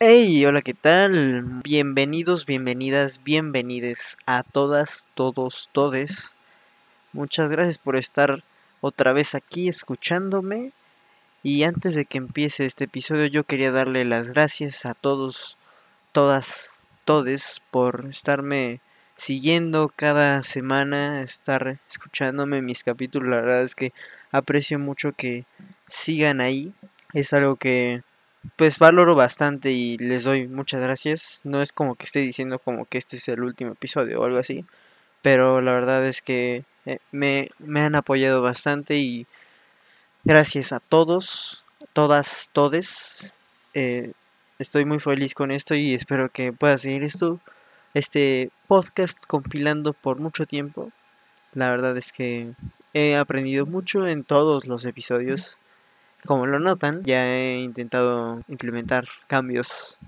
[0.00, 1.42] Hey, hola, ¿qué tal?
[1.64, 6.36] Bienvenidos, bienvenidas, bienvenides a todas, todos, todes.
[7.12, 8.44] Muchas gracias por estar
[8.80, 10.70] otra vez aquí escuchándome.
[11.42, 15.58] Y antes de que empiece este episodio, yo quería darle las gracias a todos,
[16.12, 18.80] todas, todes por estarme
[19.16, 23.30] siguiendo cada semana, estar escuchándome mis capítulos.
[23.30, 23.92] La verdad es que
[24.30, 25.44] aprecio mucho que
[25.88, 26.72] sigan ahí.
[27.14, 28.04] Es algo que
[28.56, 31.40] pues valoro bastante y les doy muchas gracias.
[31.44, 34.38] No es como que esté diciendo como que este es el último episodio o algo
[34.38, 34.64] así.
[35.22, 39.26] Pero la verdad es que eh, me, me han apoyado bastante y
[40.24, 43.34] gracias a todos, todas, todes.
[43.74, 44.12] Eh,
[44.58, 47.40] estoy muy feliz con esto y espero que pueda seguir esto,
[47.94, 50.92] este podcast compilando por mucho tiempo.
[51.54, 52.52] La verdad es que
[52.94, 55.58] he aprendido mucho en todos los episodios.
[56.24, 59.98] Como lo notan, ya he intentado implementar cambios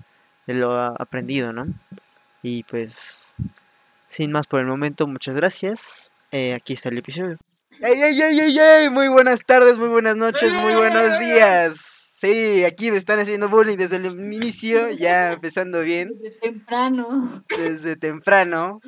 [0.45, 1.67] de lo aprendido, ¿no?
[2.43, 3.35] Y pues,
[4.09, 6.13] sin más por el momento, muchas gracias.
[6.31, 7.37] Eh, aquí está el episodio.
[7.79, 8.89] ¡Ey, ey, ey, ey, ey!
[8.89, 12.01] Muy buenas tardes, muy buenas noches, muy buenos días.
[12.21, 16.11] Sí, aquí me están haciendo bullying desde el inicio, ya empezando bien.
[16.21, 17.43] Desde temprano.
[17.57, 18.79] Desde temprano.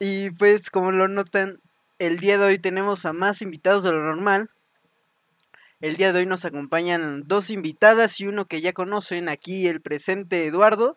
[0.00, 1.60] Y pues, como lo notan,
[2.00, 4.50] el día de hoy tenemos a más invitados de lo normal.
[5.80, 9.80] El día de hoy nos acompañan dos invitadas y uno que ya conocen aquí, el
[9.80, 10.96] presente Eduardo.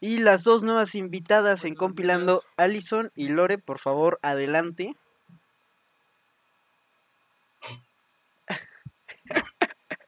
[0.00, 4.96] Y las dos nuevas invitadas en compilando, Alison y Lore, por favor, adelante.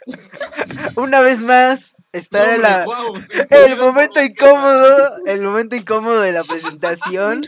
[0.97, 2.85] Una vez más, está en la,
[3.51, 7.43] el momento incómodo, el momento incómodo de la presentación.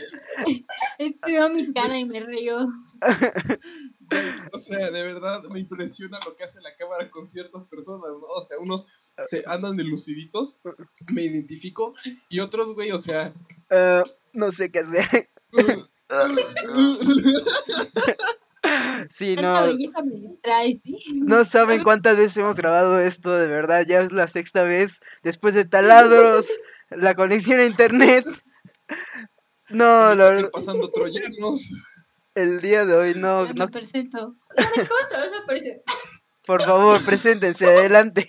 [0.97, 2.67] Estuvo a mi cara y me río.
[4.53, 8.25] O sea, de verdad me impresiona lo que hace la cámara con ciertas personas, ¿no?
[8.25, 8.87] O sea, unos
[9.25, 10.59] se andan de luciditos,
[11.11, 11.93] me identifico,
[12.29, 13.33] y otros, güey, o sea.
[13.69, 15.29] Uh, no sé qué hacer.
[19.09, 19.65] Sí, no.
[21.13, 23.85] No saben cuántas veces hemos grabado esto, de verdad.
[23.87, 24.99] Ya es la sexta vez.
[25.23, 26.47] Después de taladros,
[26.89, 28.25] la conexión a internet.
[29.69, 30.51] No, la verdad.
[30.51, 31.69] pasando troyanos.
[32.41, 33.45] El día de hoy no.
[33.47, 34.35] No me presento.
[34.55, 34.69] ¿Cómo
[35.09, 35.83] te vas a presentar?
[36.45, 38.27] por favor, preséntense, adelante.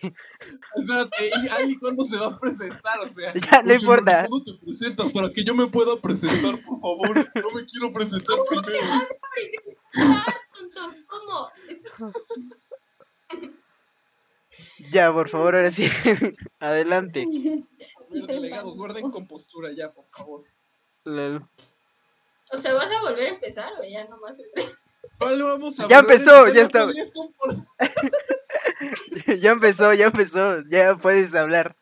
[0.77, 3.01] Espérate, ¿y Ali cuándo se va a presentar?
[3.01, 4.27] O sea, Ya, no importa.
[4.27, 5.11] ¿Cuándo te presentas?
[5.13, 7.17] Para que yo me pueda presentar, por favor.
[7.17, 8.89] No me quiero presentar ¿Cómo te primero.
[8.89, 10.97] vas a presentar, tonto?
[11.07, 11.51] ¿Cómo?
[14.91, 15.89] Ya, por favor, ahora sí.
[16.59, 17.27] adelante.
[18.11, 20.45] Ver, delegados, guarden compostura ya, por favor.
[21.05, 21.49] Lol.
[22.53, 24.37] O sea, ¿vas a volver a empezar o ya nomás?
[25.19, 26.89] Vale, vamos a Ya empezó, ya está.
[29.41, 30.63] ya empezó, ya empezó.
[30.63, 31.77] Ya puedes hablar.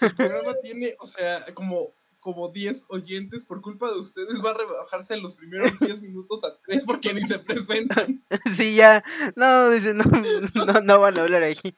[0.00, 3.44] El programa tiene, o sea, como, como 10 oyentes.
[3.44, 7.14] Por culpa de ustedes va a rebajarse en los primeros 10 minutos a 3 porque
[7.14, 8.22] ni se presentan.
[8.52, 9.02] Sí, ya.
[9.36, 10.04] No, dice, no,
[10.66, 11.74] no, no van a hablar aquí.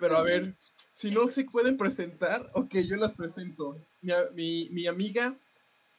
[0.00, 0.56] Pero a ver,
[0.92, 3.76] si no se pueden presentar, ok, yo las presento.
[4.06, 5.34] Mi, mi, mi amiga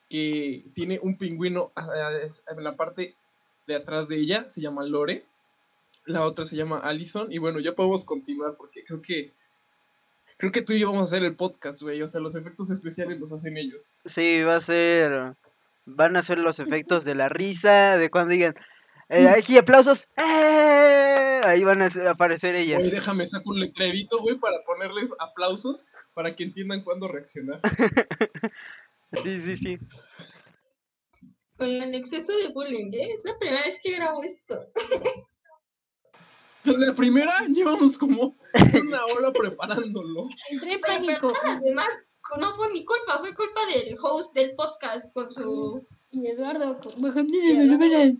[0.10, 2.12] que tiene un pingüino a- a-
[2.56, 3.16] en la parte
[3.68, 5.26] de atrás de ella se llama Lore.
[6.06, 7.32] La otra se llama Allison.
[7.32, 9.34] Y bueno, ya podemos continuar porque creo que.
[10.38, 12.02] Creo que tú y yo vamos a hacer el podcast, güey.
[12.02, 13.92] O sea, los efectos especiales los hacen ellos.
[14.06, 15.36] Sí, va a ser.
[15.86, 18.54] Van a ser los efectos de la risa, de cuando digan.
[19.10, 20.08] eh, aquí aplausos.
[20.18, 21.42] ¡eh!
[21.44, 22.82] Ahí van a aparecer ellas.
[22.82, 25.84] Oye, déjame sacar un letrerito, güey, para ponerles aplausos
[26.18, 27.62] para que entiendan cuándo reaccionar.
[29.24, 29.80] Sí, sí, sí.
[31.56, 33.08] Con el exceso de bullying, ¿eh?
[33.14, 34.66] Es la primera vez que grabo esto.
[36.66, 38.36] La primera llevamos como
[38.84, 40.28] una hora preparándolo.
[40.52, 41.32] Entré pánico.
[41.42, 41.88] además,
[42.38, 45.88] no fue mi culpa, fue culpa del host del podcast con su...
[46.12, 48.18] Y Eduardo, bajándole el volumen al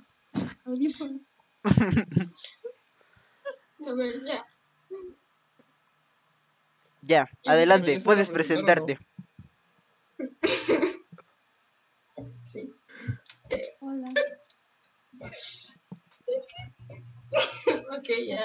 [0.66, 1.20] audífono.
[3.86, 4.46] A ver, ya.
[7.08, 8.86] Ya, adelante, ¿ya se puedes van a presentar o no?
[8.86, 9.08] presentarte.
[12.44, 12.74] Sí.
[13.80, 14.10] Hola.
[17.98, 18.40] Ok, ya.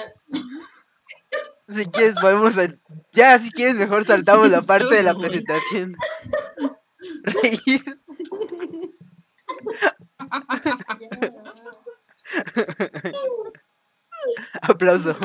[1.69, 2.55] Si quieres, podemos.
[3.13, 5.95] Ya, si quieres, mejor saltamos la parte de la presentación.
[7.23, 7.81] Reír.
[14.61, 15.15] Aplauso.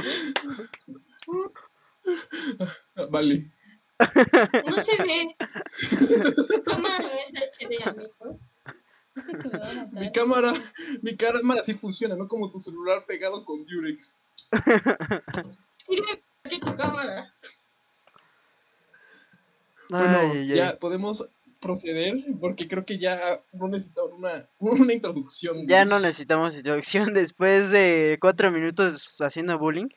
[3.11, 3.51] Vale.
[4.67, 5.37] No se ve.
[6.65, 8.39] Cámara no es HD, amigo.
[9.93, 10.53] Mi cámara,
[11.03, 14.17] mi cámara sí funciona, no como tu celular pegado con Durex.
[15.79, 17.35] Sirve para que tu cámara.
[19.89, 21.29] Bueno, Ay, ya podemos
[21.61, 25.67] proceder porque creo que ya no necesitamos una, una introducción.
[25.67, 29.89] Ya no necesitamos introducción después de cuatro minutos haciendo bullying.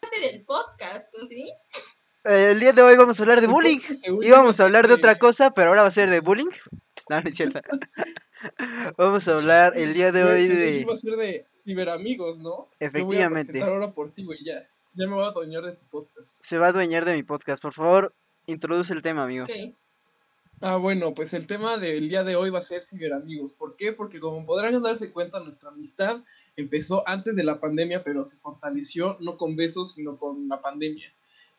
[0.00, 1.50] Parte del podcast, ¿o ¿sí?
[2.24, 3.78] Eh, el día de hoy vamos a hablar de bullying.
[4.22, 6.50] Íbamos a hablar de otra cosa, pero ahora va a ser de bullying.
[7.08, 7.60] No, no es cierto.
[8.98, 10.80] Vamos a hablar el día de hoy de...
[10.80, 12.68] Iba a ser de ciberamigos, ¿no?
[12.80, 13.12] Efectivamente.
[13.12, 14.68] Me voy a presentar ahora por ti, güey, ya.
[14.94, 16.36] Ya me voy a adueñar de tu podcast.
[16.42, 17.62] Se va a adueñar de mi podcast.
[17.62, 18.12] Por favor,
[18.46, 19.46] introduce el tema, amigo.
[20.60, 23.52] Ah, bueno, pues el tema del día de hoy va a ser ciberamigos.
[23.52, 23.92] ¿Por qué?
[23.92, 26.24] Porque como podrán darse cuenta, nuestra amistad
[26.56, 31.12] empezó antes de la pandemia, pero se fortaleció no con besos, sino con la pandemia.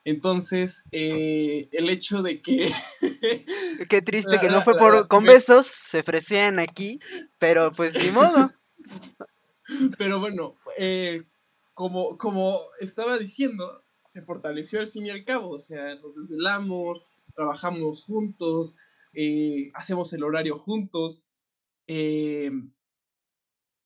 [0.04, 2.72] Entonces, eh, el hecho de que...
[3.90, 7.00] Qué triste que no fue por la con besos, se fresean aquí,
[7.40, 8.50] pero pues ni modo.
[9.98, 11.24] Pero bueno, eh,
[11.74, 15.50] como, como estaba diciendo, se fortaleció al fin y al cabo.
[15.50, 17.02] O sea, nos desvelamos,
[17.36, 18.78] trabajamos juntos,
[19.14, 21.24] eh, hacemos el horario juntos.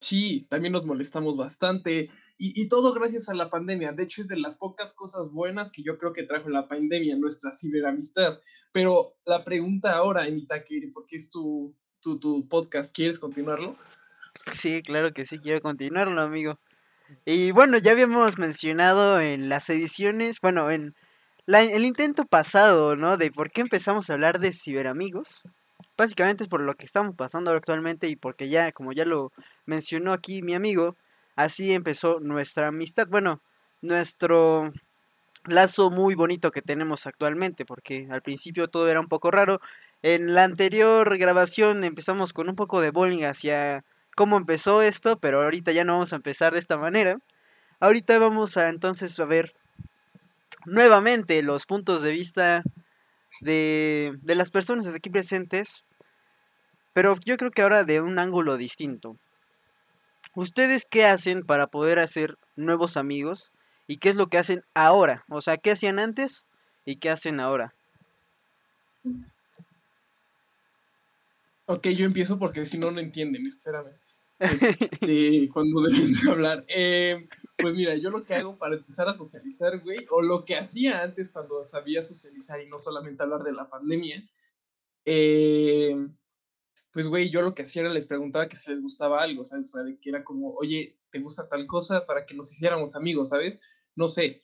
[0.02, 2.10] Sí, también nos molestamos bastante.
[2.44, 3.94] Y, todo gracias a la pandemia.
[3.94, 7.16] De hecho, es de las pocas cosas buenas que yo creo que trajo la pandemia,
[7.16, 8.40] nuestra ciberamistad.
[8.72, 13.78] Pero la pregunta ahora, Emita, que porque es tu, tu, tu podcast, ¿quieres continuarlo?
[14.52, 16.60] Sí, claro que sí, quiero continuarlo, amigo.
[17.26, 20.96] Y bueno, ya habíamos mencionado en las ediciones, bueno, en
[21.46, 23.18] la- el intento pasado, ¿no?
[23.18, 25.44] De por qué empezamos a hablar de ciberamigos.
[25.98, 29.32] Básicamente es por lo que estamos pasando actualmente y porque ya, como ya lo
[29.66, 30.96] mencionó aquí mi amigo,
[31.36, 33.08] así empezó nuestra amistad.
[33.08, 33.42] Bueno,
[33.82, 34.72] nuestro
[35.46, 39.62] lazo muy bonito que tenemos actualmente, porque al principio todo era un poco raro.
[40.02, 43.84] En la anterior grabación empezamos con un poco de bullying hacia
[44.16, 47.20] cómo empezó esto, pero ahorita ya no vamos a empezar de esta manera.
[47.80, 49.54] Ahorita vamos a entonces a ver
[50.66, 52.64] nuevamente los puntos de vista
[53.40, 55.86] de, de las personas aquí presentes,
[56.94, 59.18] pero yo creo que ahora de un ángulo distinto.
[60.36, 63.52] ¿Ustedes qué hacen para poder hacer nuevos amigos?
[63.88, 65.26] ¿Y qué es lo que hacen ahora?
[65.30, 66.46] O sea, ¿qué hacían antes
[66.86, 67.74] y qué hacen ahora?
[71.66, 73.92] Ok, yo empiezo porque si no, no entienden, espérame.
[74.40, 76.66] Este, cuando deben de hablar.
[76.68, 77.28] Eh,
[77.62, 81.02] pues mira, yo lo que hago para empezar a socializar, güey, o lo que hacía
[81.02, 84.28] antes cuando sabía socializar y no solamente hablar de la pandemia,
[85.06, 85.96] eh,
[86.92, 89.70] pues, güey, yo lo que hacía era les preguntaba que si les gustaba algo, ¿sabes?
[89.70, 92.06] O sea, de que era como, oye, ¿te gusta tal cosa?
[92.06, 93.60] Para que nos hiciéramos amigos, ¿sabes?
[93.96, 94.44] No sé.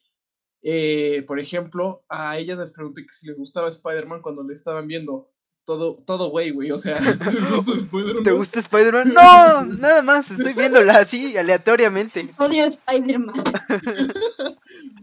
[0.62, 4.88] Eh, por ejemplo, a ellas les pregunté que si les gustaba Spider-Man cuando le estaban
[4.88, 5.32] viendo.
[5.68, 7.20] Todo, todo güey, güey, o sea, ¿les
[7.66, 8.24] gusta Spider-Man?
[8.24, 9.14] ¿Te gusta Spider-Man?
[9.14, 12.34] No, nada más, estoy viéndola así, aleatoriamente.
[12.40, 13.44] Odio a Spider-Man.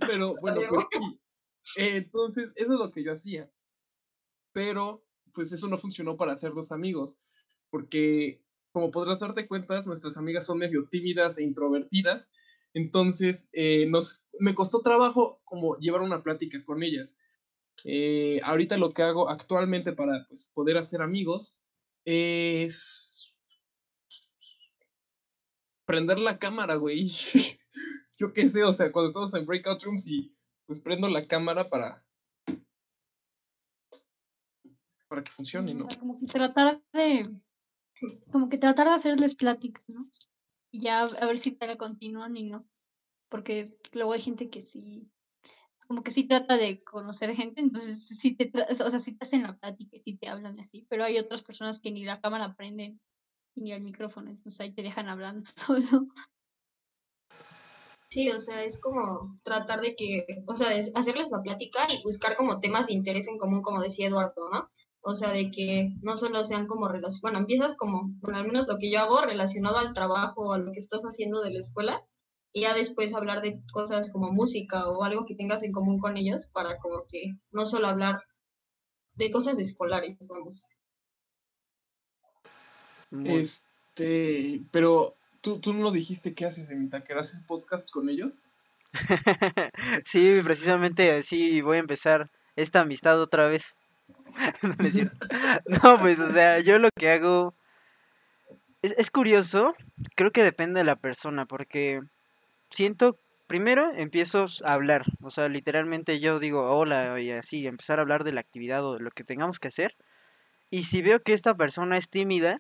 [0.01, 0.87] Pero bueno, pues
[1.61, 1.83] sí.
[1.83, 3.51] Eh, entonces, eso es lo que yo hacía.
[4.55, 7.21] Pero, pues eso no funcionó para hacer dos amigos.
[7.69, 12.31] Porque, como podrás darte cuenta, nuestras amigas son medio tímidas e introvertidas.
[12.73, 17.19] Entonces, eh, nos, me costó trabajo como llevar una plática con ellas.
[17.83, 21.59] Eh, ahorita lo que hago actualmente para pues, poder hacer amigos
[22.05, 23.35] es
[25.87, 27.11] prender la cámara, güey.
[28.19, 30.35] Yo qué sé, o sea, cuando estamos en breakout rooms y
[30.67, 32.05] pues prendo la cámara para
[35.15, 35.87] para que funcione, ¿no?
[36.01, 37.41] Como que tratar de.
[38.33, 40.09] Como que tratar de hacerles plática, ¿no?
[40.73, 42.67] Y ya a ver si te la continúan y no.
[43.31, 45.13] Porque luego hay gente que sí.
[45.87, 48.51] Como que sí trata de conocer gente, entonces sí te,
[48.83, 51.79] o sea, sí te hacen la plática sí te hablan así, pero hay otras personas
[51.79, 53.01] que ni la cámara prenden
[53.55, 56.09] ni el micrófono, entonces ahí te dejan hablando solo.
[58.09, 62.03] Sí, o sea, es como tratar de que, o sea, de hacerles la plática y
[62.05, 64.71] buscar como temas de interés en común, como decía Eduardo, ¿no?
[65.01, 68.69] O sea, de que no solo sean como relacionados, bueno, empiezas como, bueno, al menos
[68.69, 71.61] lo que yo hago relacionado al trabajo o a lo que estás haciendo de la
[71.61, 72.07] escuela,
[72.55, 76.17] y ya después hablar de cosas como música o algo que tengas en común con
[76.17, 78.23] ellos para como que no solo hablar
[79.17, 80.69] de cosas escolares, vamos.
[83.25, 88.41] Este, pero tú, tú no lo dijiste qué haces en que haces podcast con ellos.
[90.05, 93.77] sí, precisamente así voy a empezar esta amistad otra vez.
[94.63, 95.27] no, no es cierto.
[95.83, 97.57] No, pues, o sea, yo lo que hago
[98.83, 99.75] es, es curioso,
[100.15, 102.01] creo que depende de la persona, porque
[102.75, 108.03] siento, primero empiezo a hablar, o sea, literalmente yo digo hola y así, empezar a
[108.03, 109.97] hablar de la actividad o de lo que tengamos que hacer.
[110.71, 112.59] Y si veo que esta persona es tímida,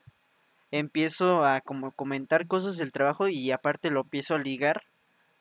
[0.71, 4.83] empiezo a como comentar cosas del trabajo y aparte lo empiezo a ligar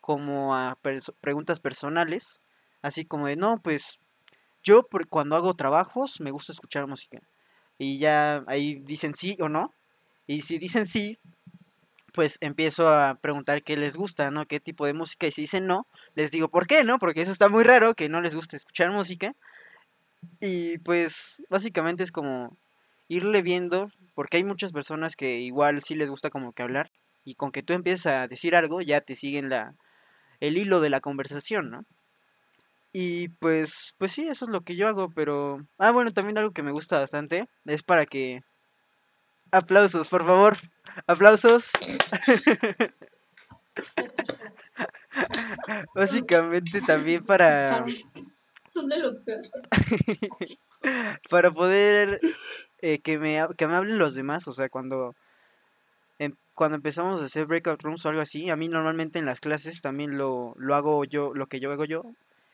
[0.02, 2.40] como a perso- preguntas personales,
[2.82, 4.00] así como de, no, pues
[4.64, 7.20] yo por- cuando hago trabajos me gusta escuchar música.
[7.78, 9.74] Y ya ahí dicen sí o no.
[10.28, 11.18] Y si dicen sí,
[12.14, 14.46] pues empiezo a preguntar qué les gusta, ¿no?
[14.46, 15.28] ¿Qué tipo de música?
[15.28, 17.00] Y si dicen no, les digo por qué, ¿no?
[17.00, 19.36] Porque eso está muy raro, que no les guste escuchar música.
[20.40, 22.58] Y pues básicamente es como
[23.08, 26.92] irle viendo, porque hay muchas personas que igual sí les gusta como que hablar.
[27.26, 29.76] Y con que tú empieces a decir algo, ya te siguen la,
[30.40, 31.86] el hilo de la conversación, ¿no?
[32.92, 35.66] Y pues, pues sí, eso es lo que yo hago, pero...
[35.80, 38.44] Ah, bueno, también algo que me gusta bastante es para que...
[39.54, 40.58] Aplausos, por favor.
[41.06, 41.70] Aplausos.
[45.96, 47.86] Básicamente también para,
[48.74, 49.42] Son de lo peor.
[51.30, 52.20] para poder
[52.82, 55.16] eh, que, me, que me hablen los demás, o sea, cuando,
[56.18, 59.40] em- cuando empezamos a hacer breakout rooms o algo así, a mí normalmente en las
[59.40, 62.04] clases también lo, lo hago yo, lo que yo hago yo,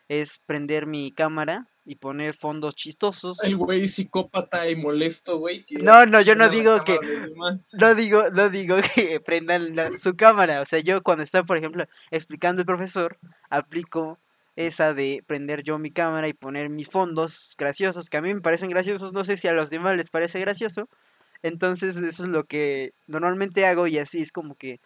[0.10, 3.44] es prender mi cámara y poner fondos chistosos.
[3.44, 5.66] El güey psicópata y molesto, güey.
[5.82, 7.00] No, no, yo no digo que,
[7.80, 10.62] no digo, no digo que prendan la- su cámara.
[10.62, 13.18] O sea, yo cuando está, por ejemplo, explicando el profesor,
[13.50, 14.20] aplico
[14.56, 18.42] esa de prender yo mi cámara y poner mis fondos graciosos, que a mí me
[18.42, 20.88] parecen graciosos, no sé si a los demás les parece gracioso.
[21.42, 24.80] Entonces, eso es lo que normalmente hago y así es como que,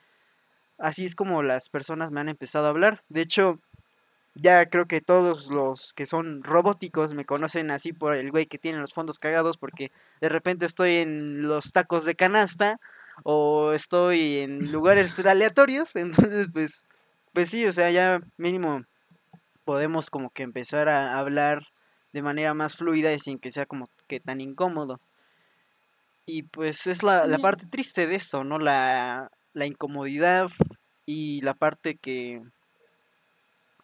[0.77, 3.03] así es como las personas me han empezado a hablar.
[3.10, 3.60] De hecho,
[4.35, 8.57] ya creo que todos los que son robóticos me conocen así por el güey que
[8.57, 12.79] tiene los fondos cagados porque de repente estoy en los tacos de canasta
[13.23, 16.85] o estoy en lugares aleatorios, entonces pues
[17.33, 18.83] pues sí, o sea, ya mínimo
[19.65, 21.63] podemos como que empezar a hablar
[22.13, 24.99] de manera más fluida y sin que sea como que tan incómodo.
[26.25, 28.59] Y pues es la, la parte triste de esto, ¿no?
[28.59, 30.49] La, la incomodidad
[31.05, 32.41] y la parte que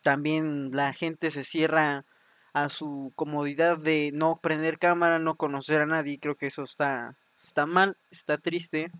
[0.01, 2.05] también la gente se cierra
[2.53, 6.19] a su comodidad de no prender cámara, no conocer a nadie.
[6.19, 8.91] Creo que eso está, está mal, está triste.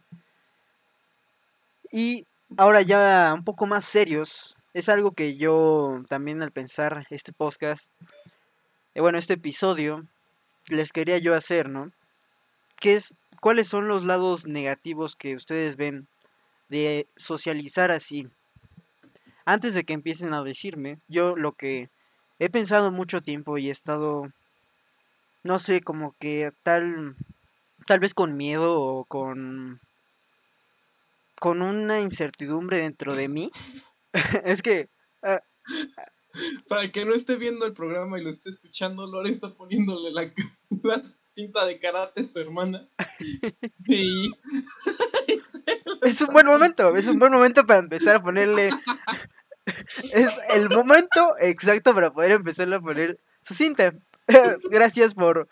[1.92, 2.26] Y
[2.58, 7.92] ahora ya un poco más serios, es algo que yo también al pensar este podcast,
[8.94, 10.06] eh, bueno, este episodio,
[10.68, 11.92] les quería yo hacer, ¿no?
[12.80, 16.08] ¿Qué es, ¿Cuáles son los lados negativos que ustedes ven
[16.70, 18.30] de socializar así?
[19.46, 21.90] Antes de que empiecen a decirme, yo lo que
[22.40, 24.32] he pensado mucho tiempo y he estado,
[25.44, 27.16] no sé, como que tal,
[27.86, 29.82] tal vez con miedo o con,
[31.40, 33.52] con una incertidumbre dentro de mí.
[34.46, 34.90] es que,
[35.24, 35.42] ah,
[36.68, 40.12] Para el que no esté viendo el programa y lo esté escuchando, Lore está poniéndole
[40.12, 40.34] la,
[40.84, 42.88] la cinta de karate a su hermana.
[43.86, 44.32] Sí.
[46.02, 48.72] Es un buen momento, es un buen momento para empezar a ponerle...
[50.14, 53.94] Es el momento exacto para poder empezar a poner su cinta.
[54.72, 55.48] Gracias por,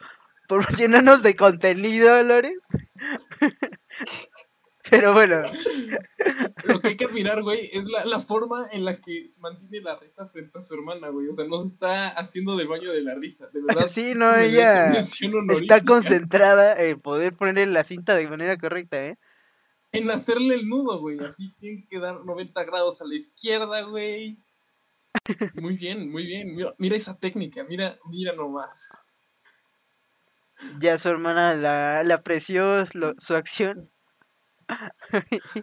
[0.47, 2.55] por llenarnos de contenido, Lore.
[4.89, 5.41] Pero bueno,
[6.63, 9.81] Lo que hay que admirar, güey, es la, la forma en la que se mantiene
[9.81, 11.27] la risa frente a su hermana, güey.
[11.27, 13.87] O sea, no se está haciendo del baño de la risa, de verdad.
[13.87, 14.91] sí, no, ella
[15.49, 19.17] está concentrada en poder ponerle la cinta de manera correcta, ¿eh?
[19.91, 21.19] En hacerle el nudo, güey.
[21.19, 24.37] Así tiene que dar 90 grados a la izquierda, güey.
[25.55, 26.55] Muy bien, muy bien.
[26.55, 28.89] Mira, mira esa técnica, mira, mira nomás.
[30.79, 33.89] Ya su hermana la, la apreció lo- su acción.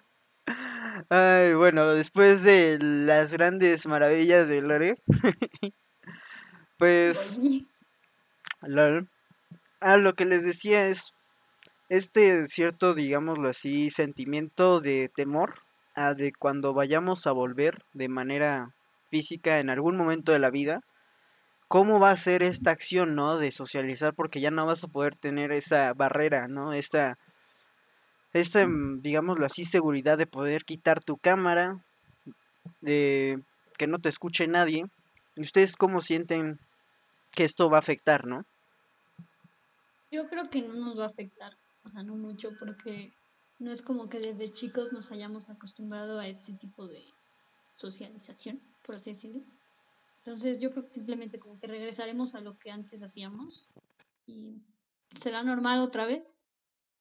[1.08, 4.94] Ay, bueno, después de las grandes maravillas de Lore,
[6.78, 7.38] pues
[8.62, 9.08] lol.
[9.80, 11.12] Ah, lo que les decía es
[11.88, 15.60] este cierto, digámoslo así, sentimiento de temor
[15.94, 18.74] a de cuando vayamos a volver de manera
[19.10, 20.80] física en algún momento de la vida,
[21.68, 23.38] cómo va a ser esta acción, ¿no?
[23.38, 26.72] De socializar, porque ya no vas a poder tener esa barrera, ¿no?
[26.72, 27.18] Esta,
[28.32, 31.78] esta, mm, digámoslo así, seguridad de poder quitar tu cámara,
[32.80, 33.40] de
[33.76, 34.84] que no te escuche nadie.
[35.36, 36.58] ¿Y ustedes cómo sienten
[37.32, 38.44] que esto va a afectar, no?
[40.10, 43.12] Yo creo que no nos va a afectar, o sea, no mucho, porque
[43.58, 47.04] no es como que desde chicos nos hayamos acostumbrado a este tipo de
[47.74, 49.44] socialización, por así decirlo.
[50.18, 53.68] Entonces yo creo que simplemente como que regresaremos a lo que antes hacíamos
[54.26, 54.62] y
[55.16, 56.34] será normal otra vez,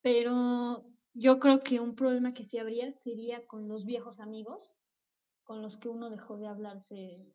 [0.02, 4.76] pero yo creo que un problema que sí habría sería con los viejos amigos,
[5.44, 7.34] con los que uno dejó de hablarse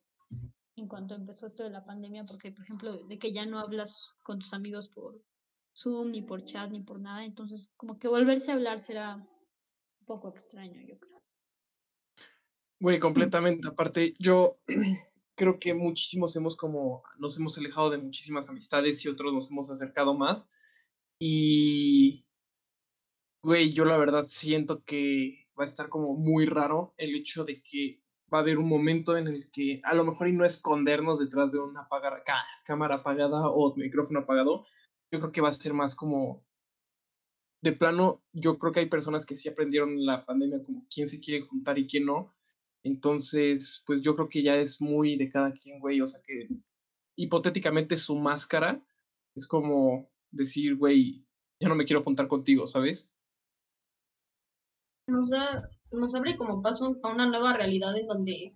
[0.76, 4.14] en cuanto empezó esto de la pandemia, porque por ejemplo, de que ya no hablas
[4.24, 5.20] con tus amigos por
[5.80, 7.24] Zoom, ni por chat, ni por nada.
[7.24, 11.22] Entonces, como que volverse a hablar será un poco extraño, yo creo.
[12.80, 13.68] Güey, completamente.
[13.68, 14.60] Aparte, yo
[15.36, 19.70] creo que muchísimos hemos como, nos hemos alejado de muchísimas amistades y otros nos hemos
[19.70, 20.50] acercado más.
[21.18, 22.26] Y,
[23.42, 27.62] güey, yo la verdad siento que va a estar como muy raro el hecho de
[27.62, 28.02] que
[28.34, 31.52] va a haber un momento en el que a lo mejor y no escondernos detrás
[31.52, 31.88] de una
[32.64, 34.66] cámara apagada o micrófono apagado.
[35.12, 36.44] Yo creo que va a ser más como
[37.62, 41.20] de plano, yo creo que hay personas que sí aprendieron la pandemia como quién se
[41.20, 42.34] quiere juntar y quién no.
[42.84, 46.00] Entonces, pues yo creo que ya es muy de cada quien, güey.
[46.02, 46.48] O sea que
[47.16, 48.82] hipotéticamente su máscara
[49.36, 51.26] es como decir, güey,
[51.60, 53.10] ya no me quiero juntar contigo, ¿sabes?
[55.08, 58.56] Nos da, nos abre como paso a una nueva realidad en donde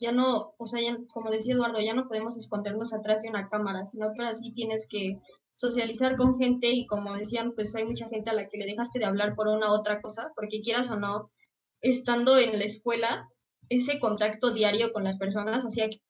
[0.00, 3.48] ya no, o sea, ya, como decía Eduardo, ya no podemos escondernos atrás de una
[3.48, 5.20] cámara, sino que ahora sí tienes que
[5.54, 8.98] socializar con gente y como decían, pues hay mucha gente a la que le dejaste
[8.98, 11.30] de hablar por una otra cosa, porque quieras o no,
[11.80, 13.28] estando en la escuela,
[13.68, 16.00] ese contacto diario con las personas hacía que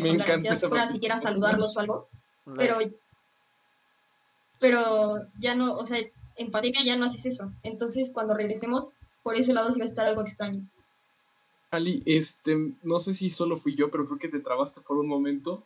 [0.00, 2.08] Me encanta ya si quieras saludarlos o algo,
[2.56, 2.76] pero
[4.60, 5.98] pero ya no, o sea,
[6.36, 7.50] en pandemia ya no haces eso.
[7.62, 8.92] Entonces, cuando regresemos,
[9.22, 10.62] por ese lado sí va a estar algo extraño.
[11.70, 15.08] Ali, este, no sé si solo fui yo, pero creo que te trabaste por un
[15.08, 15.64] momento.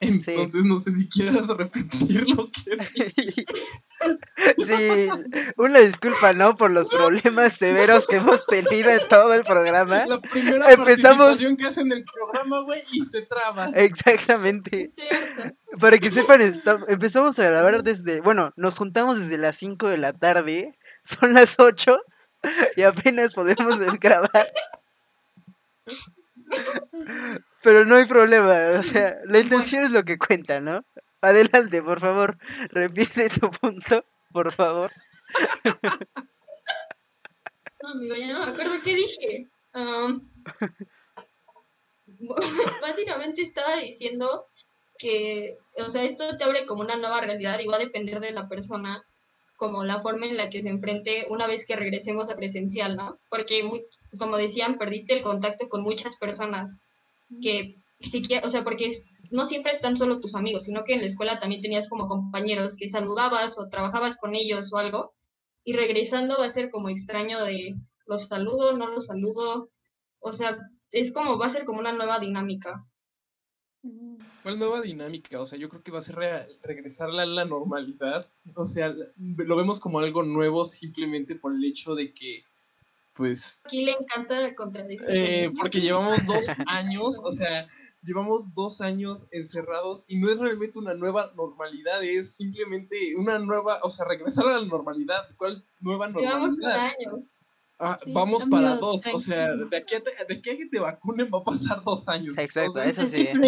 [0.00, 2.76] Entonces no sé si quieras repetir lo que
[4.64, 5.08] Sí,
[5.56, 6.56] una disculpa, ¿no?
[6.56, 10.04] Por los problemas severos que hemos tenido en todo el programa.
[10.06, 11.38] La primera Empezamos...
[11.38, 13.70] que hacen el programa, güey, y se traba.
[13.74, 14.92] Exactamente.
[15.80, 16.40] Para que sepan,
[16.88, 21.58] empezamos a grabar desde, bueno, nos juntamos desde las 5 de la tarde, son las
[21.58, 21.98] 8
[22.76, 24.52] y apenas podemos grabar.
[27.64, 30.84] Pero no hay problema, o sea, la intención es lo que cuenta, ¿no?
[31.22, 32.36] Adelante, por favor,
[32.68, 34.92] repite tu punto, por favor.
[37.82, 39.48] No, amigo, ya no me acuerdo qué dije.
[42.82, 44.46] básicamente estaba diciendo
[44.98, 48.32] que, o sea, esto te abre como una nueva realidad y va a depender de
[48.32, 49.02] la persona,
[49.56, 53.18] como la forma en la que se enfrente una vez que regresemos a presencial, ¿no?
[53.30, 53.66] Porque,
[54.18, 56.82] como decían, perdiste el contacto con muchas personas
[57.42, 58.90] que siquiera, o sea, porque
[59.30, 62.76] no siempre están solo tus amigos, sino que en la escuela también tenías como compañeros
[62.76, 65.14] que saludabas o trabajabas con ellos o algo,
[65.64, 69.70] y regresando va a ser como extraño de los saludo, no los saludo,
[70.20, 70.58] o sea,
[70.92, 72.86] es como, va a ser como una nueva dinámica.
[74.42, 75.40] ¿Cuál nueva dinámica?
[75.40, 76.16] O sea, yo creo que va a ser
[76.62, 78.30] regresar a la normalidad.
[78.54, 82.44] O sea, lo vemos como algo nuevo simplemente por el hecho de que
[83.14, 83.62] pues...
[83.64, 85.14] Aquí le encanta contradecir.
[85.16, 87.68] Eh, porque llevamos dos años, o sea,
[88.02, 93.78] llevamos dos años encerrados y no es realmente una nueva normalidad, es simplemente una nueva,
[93.82, 95.28] o sea, regresar a la normalidad.
[95.36, 96.32] ¿Cuál nueva normalidad?
[96.34, 97.28] Llevamos un año.
[97.78, 101.28] Ah, vamos para dos, o sea, de aquí, a de aquí a que te vacunen
[101.32, 102.38] va a pasar dos años.
[102.38, 103.28] Exacto, eso sí.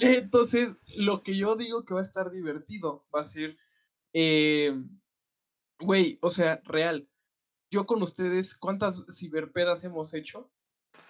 [0.00, 3.56] Entonces, lo que yo digo que va a estar divertido va a ser
[4.12, 4.80] eh,
[5.78, 7.08] Güey, o sea, real.
[7.70, 10.50] Yo con ustedes, ¿cuántas ciberpedas hemos hecho?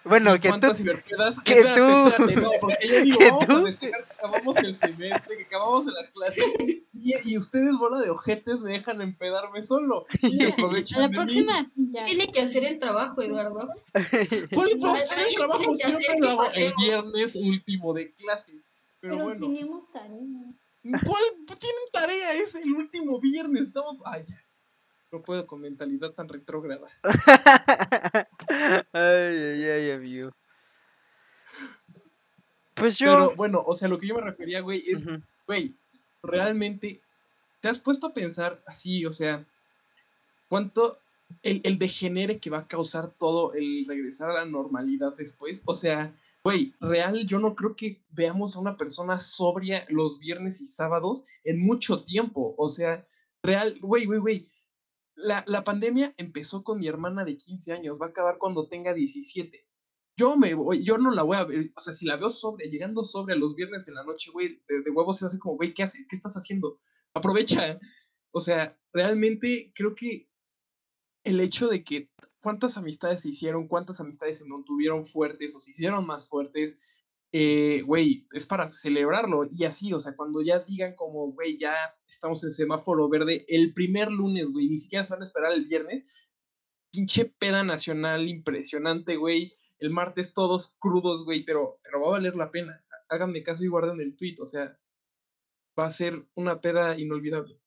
[0.03, 0.83] Bueno, que ¿Cuántas tú.
[0.83, 1.39] ciberpedas?
[1.41, 2.41] Que tú.
[2.41, 3.67] no, porque yo digo, ¿Que vamos tú?
[3.67, 6.41] a que acabamos el semestre, que acabamos la clase.
[6.93, 10.05] Y, y, ustedes, bola de ojetes, me dejan empedarme solo.
[10.21, 12.03] Y se aprovechan la próxima sí ya.
[12.05, 13.69] Tiene que hacer el trabajo, Eduardo.
[14.53, 15.75] ¿Cuál es hacer el trabajo?
[15.75, 18.65] Siempre lo hago el viernes último de clases.
[18.99, 19.41] Pero, Pero bueno.
[19.47, 20.19] tenemos tarea.
[21.05, 21.23] ¿Cuál
[21.59, 22.33] tienen tarea?
[22.33, 23.63] Es el último viernes.
[23.63, 23.97] Estamos.
[24.05, 24.41] Ay, ya.
[25.11, 26.87] No puedo con mentalidad tan retrógrada.
[28.91, 30.31] ay, ay, ay, amigo.
[32.73, 33.05] Pues yo.
[33.05, 35.05] Pero bueno, o sea, lo que yo me refería, güey, es,
[35.47, 35.75] güey,
[36.21, 37.01] realmente,
[37.61, 39.45] ¿te has puesto a pensar así, o sea,
[40.49, 40.99] cuánto
[41.41, 45.61] el, el degenere que va a causar todo el regresar a la normalidad después?
[45.63, 50.59] O sea, güey, real, yo no creo que veamos a una persona sobria los viernes
[50.59, 52.53] y sábados en mucho tiempo.
[52.57, 53.07] O sea,
[53.41, 54.47] real, güey, güey, güey
[55.17, 58.93] la, la, pandemia empezó con mi hermana de 15 años, va a acabar cuando tenga
[58.93, 59.67] 17.
[60.15, 62.69] Yo me voy, yo no la voy a ver, o sea, si la veo sobre,
[62.69, 65.55] llegando sobre los viernes en la noche, güey, de, huevos se va a hacer como,
[65.55, 66.05] güey, ¿qué haces?
[66.07, 66.79] ¿Qué estás haciendo?
[67.13, 67.79] Aprovecha.
[68.31, 70.29] O sea, realmente creo que
[71.23, 72.09] el hecho de que
[72.41, 76.79] cuántas amistades se hicieron, cuántas amistades se mantuvieron fuertes o se hicieron más fuertes,
[77.31, 79.47] eh, güey, es para celebrarlo.
[79.51, 81.75] Y así, o sea, cuando ya digan como, güey, ya
[82.07, 85.65] estamos en semáforo verde, el primer lunes, güey, ni siquiera se van a esperar el
[85.65, 86.05] viernes.
[86.91, 89.55] Pinche peda nacional impresionante, güey.
[89.79, 92.83] El martes todos crudos, güey, pero, pero va a valer la pena.
[93.09, 94.77] Háganme caso y guarden el tweet, o sea,
[95.77, 97.59] va a ser una peda inolvidable.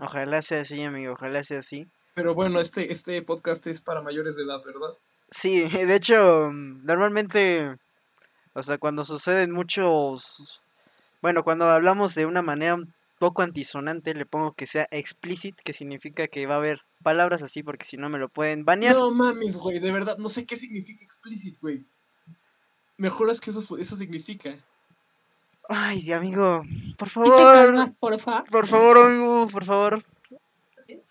[0.00, 1.90] Ojalá sea así, amigo, ojalá sea así.
[2.14, 4.96] Pero bueno, este, este podcast es para mayores de edad, ¿verdad?
[5.30, 7.76] Sí, de hecho, mm, normalmente,
[8.54, 10.62] o sea, cuando suceden muchos,
[11.22, 15.72] bueno, cuando hablamos de una manera un poco antisonante, le pongo que sea explicit, que
[15.72, 18.94] significa que va a haber palabras así, porque si no me lo pueden banear.
[18.94, 21.84] No mames, güey, de verdad, no sé qué significa explicit, güey.
[22.96, 24.56] Mejoras que eso, eso significa.
[25.68, 26.62] Ay, amigo,
[26.96, 28.44] por ¿Y qué favor, calmas, porfa?
[28.44, 30.02] por favor, amigo, por favor.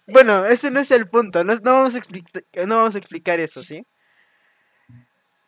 [0.08, 2.98] Bueno, ese no es el punto, no, es- no vamos, a explic- no vamos a
[2.98, 3.86] explicar eso, ¿sí?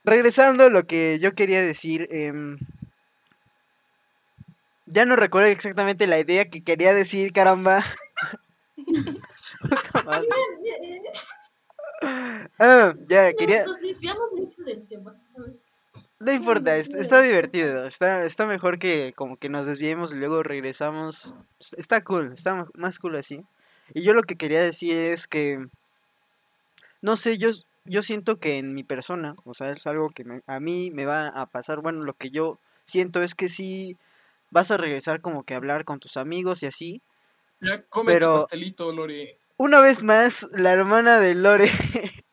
[0.04, 2.58] Regresando a lo que yo quería decir, em,
[4.86, 7.84] ya no recuerdo exactamente la idea que quería decir, caramba.
[9.62, 10.28] Puta madre.
[12.58, 13.66] Ah, ya, quería...
[13.66, 15.16] Nos, desviamos mucho del tema.
[16.20, 20.44] No importa, es- está divertido, está, está mejor que como que nos desviemos y luego
[20.44, 21.34] regresamos.
[21.60, 23.42] Es- Está cool, está más cool así.
[23.94, 25.66] Y yo lo que quería decir es que,
[27.02, 27.50] no sé, yo,
[27.90, 31.06] yo siento que en mi persona, o sea, es algo que me- a mí me
[31.06, 33.98] va a pasar, bueno, lo que yo siento es que sí
[34.52, 37.02] vas a regresar como que a hablar con tus amigos y así.
[37.62, 39.38] Ya come Pero- tu pastelito, Lore.
[39.58, 41.66] Una vez más, la hermana de Lore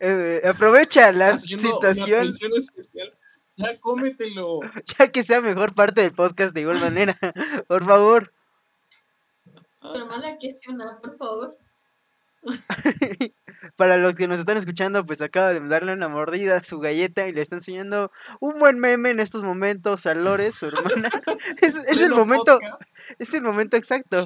[0.00, 2.30] eh, aprovecha la Haciendo situación.
[3.56, 4.60] Ya cómetelo.
[4.98, 7.16] ya que sea mejor parte del podcast de igual manera.
[7.66, 8.32] Por favor.
[9.80, 11.56] Tu hermana cuestiona, por favor.
[13.76, 17.26] Para los que nos están escuchando, pues acaba de darle una mordida a su galleta
[17.28, 21.10] y le está enseñando un buen meme en estos momentos a Lore, su hermana.
[21.62, 22.58] Es, es el momento,
[23.18, 24.24] es el momento exacto.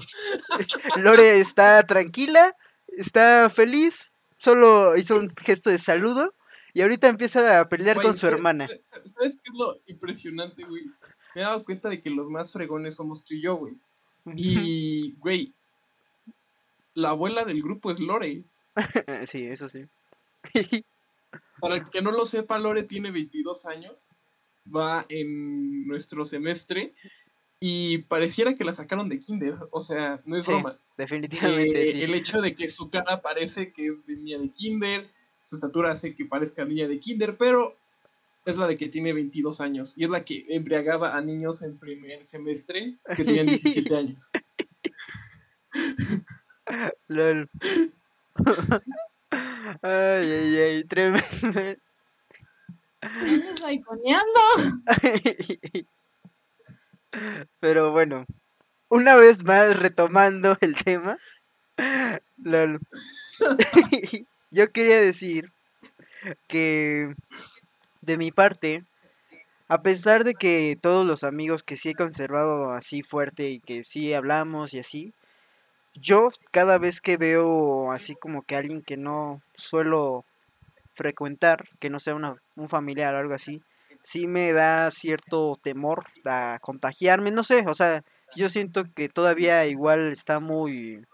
[0.97, 2.55] Lore está tranquila,
[2.89, 6.35] está feliz, solo hizo un gesto de saludo
[6.75, 8.69] y ahorita empieza a pelear Güey, con su ¿sabes- hermana.
[9.05, 10.85] ¿Sabes qué es lo impresionante, güey?
[11.35, 13.75] Me he dado cuenta de que los más fregones somos tú y yo, güey.
[14.37, 15.53] Y, güey,
[16.95, 18.45] la abuela del grupo es Lore.
[19.27, 19.87] Sí, eso sí.
[21.61, 24.09] Para el que no lo sepa, Lore tiene 22 años,
[24.75, 26.93] va en nuestro semestre
[27.61, 30.77] y pareciera que la sacaron de kinder, o sea, no es Sí, broma.
[30.97, 32.03] Definitivamente Eh, sí.
[32.03, 35.09] El hecho de que su cara parece que es de niña de kinder,
[35.43, 37.77] su estatura hace que parezca niña de kinder, pero
[38.45, 41.79] es la de que tiene 22 años y es la que embriagaba a niños en
[41.79, 43.47] primer semestre que tenían
[43.87, 44.31] 17 años.
[47.09, 47.49] Lol.
[49.81, 51.25] Ay, ay, ay, tremendo.
[53.01, 54.41] ¿Quién está iconeando?
[57.61, 58.27] Pero bueno,
[58.89, 61.19] una vez más retomando el tema,
[62.37, 62.81] lol.
[64.51, 65.51] yo quería decir
[66.47, 67.15] que
[68.03, 68.85] de mi parte,
[69.69, 73.83] a pesar de que todos los amigos que sí he conservado así fuerte y que
[73.85, 75.15] sí hablamos y así,
[75.95, 80.25] yo cada vez que veo así como que alguien que no suelo
[80.95, 83.63] frecuentar, que no sea un familiar o algo así,
[84.03, 88.03] sí me da cierto temor a contagiarme, no sé, o sea,
[88.35, 91.05] yo siento que todavía igual está muy,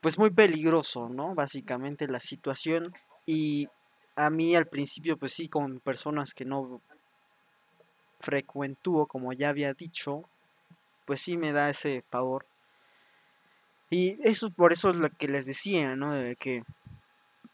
[0.00, 1.34] pues muy peligroso, ¿no?
[1.34, 2.92] Básicamente la situación
[3.26, 3.68] y
[4.16, 6.80] a mí al principio, pues sí, con personas que no
[8.20, 10.22] frecuentúo, como ya había dicho,
[11.06, 12.46] pues sí me da ese pavor.
[13.90, 16.12] Y eso por eso es lo que les decía, ¿no?
[16.12, 16.62] De que,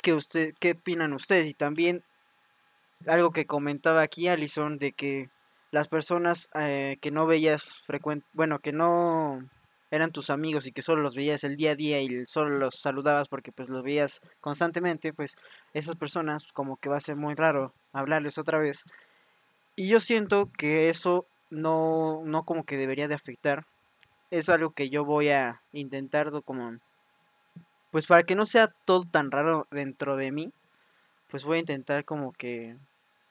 [0.02, 1.46] que usted, ¿qué opinan ustedes?
[1.46, 2.04] Y también
[3.06, 5.30] algo que comentaba aquí Alison de que
[5.70, 9.40] las personas eh, que no veías frecuent bueno, que no
[9.90, 12.80] eran tus amigos y que solo los veías el día a día y solo los
[12.80, 15.36] saludabas porque pues los veías constantemente, pues
[15.74, 18.82] esas personas como que va a ser muy raro hablarles otra vez.
[19.76, 23.64] Y yo siento que eso no, no como que debería de afectar.
[24.30, 26.78] Es algo que yo voy a intentar como
[27.90, 30.52] pues para que no sea todo tan raro dentro de mí,
[31.28, 32.76] pues voy a intentar como que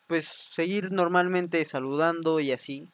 [0.08, 2.88] pues seguir normalmente saludando y así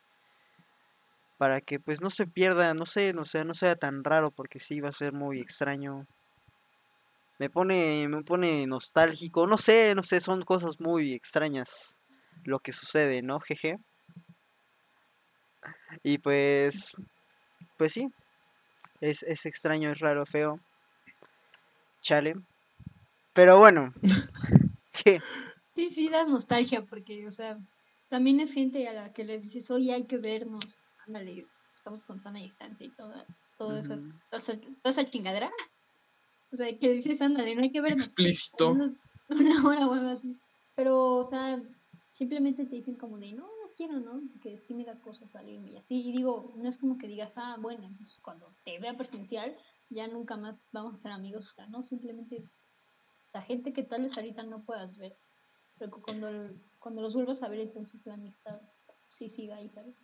[1.37, 4.59] para que pues no se pierda, no sé, no sea, no sea tan raro porque
[4.59, 6.05] sí va a ser muy extraño.
[7.39, 11.95] Me pone me pone nostálgico, no sé, no sé, son cosas muy extrañas
[12.43, 13.39] lo que sucede, ¿no?
[13.39, 13.77] Jeje.
[16.03, 16.95] Y pues
[17.81, 18.07] pues sí.
[18.99, 20.59] Es, es extraño, es raro, feo.
[22.03, 22.35] Chale.
[23.33, 23.91] Pero bueno.
[25.03, 25.19] ¿Qué?
[25.73, 27.57] Sí, sí, da nostalgia porque, o sea,
[28.07, 32.21] también es gente a la que les dices, oye, hay que vernos, ándale, estamos con
[32.21, 33.15] tanta distancia y todo,
[33.57, 34.09] todo eso, Ujú.
[34.29, 35.49] toda esa, toda esa chingadera.
[36.51, 38.05] O sea, que dices, ándale, no hay que vernos.
[38.05, 38.77] Explícito.
[39.29, 40.39] Una hora o algo así.
[40.75, 41.59] Pero, o sea,
[42.11, 43.49] simplemente te dicen como de, no
[43.87, 44.21] quiero, ¿no?
[44.31, 46.07] Porque sí me da cosas salirme y así.
[46.07, 49.57] Y digo, no es como que digas, ah, bueno, pues cuando te vea presencial,
[49.89, 52.59] ya nunca más vamos a ser amigos, o no, simplemente es
[53.33, 55.17] la gente que tal vez ahorita no puedas ver,
[55.79, 56.27] pero que cuando,
[56.79, 58.61] cuando los vuelvas a ver, entonces la amistad
[59.09, 60.03] sí siga ahí, ¿sabes?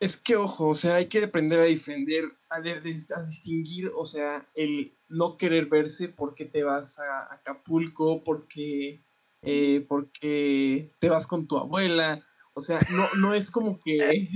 [0.00, 3.90] Es que, ojo, o sea, hay que aprender a defender, a, de- de- a distinguir,
[3.94, 9.02] o sea, el no querer verse porque te vas a Acapulco, porque,
[9.42, 12.24] eh, porque te vas con tu abuela.
[12.58, 14.28] O sea, no, no es como que,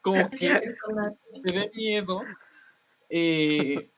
[0.00, 0.48] como que
[1.42, 2.22] te dé miedo,
[3.10, 3.90] eh,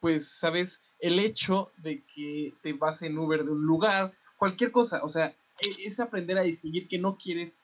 [0.00, 0.82] pues, ¿sabes?
[0.98, 5.34] El hecho de que te vas en Uber de un lugar, cualquier cosa, o sea,
[5.62, 7.58] e- es aprender a distinguir que no quieres,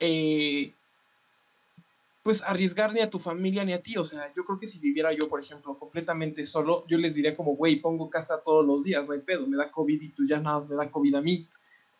[0.00, 0.72] eh,
[2.22, 4.78] pues, arriesgar ni a tu familia ni a ti, o sea, yo creo que si
[4.78, 8.82] viviera yo, por ejemplo, completamente solo, yo les diría como, güey, pongo casa todos los
[8.82, 11.14] días, no hay pedo, me da COVID y pues ya nada más me da COVID
[11.16, 11.46] a mí,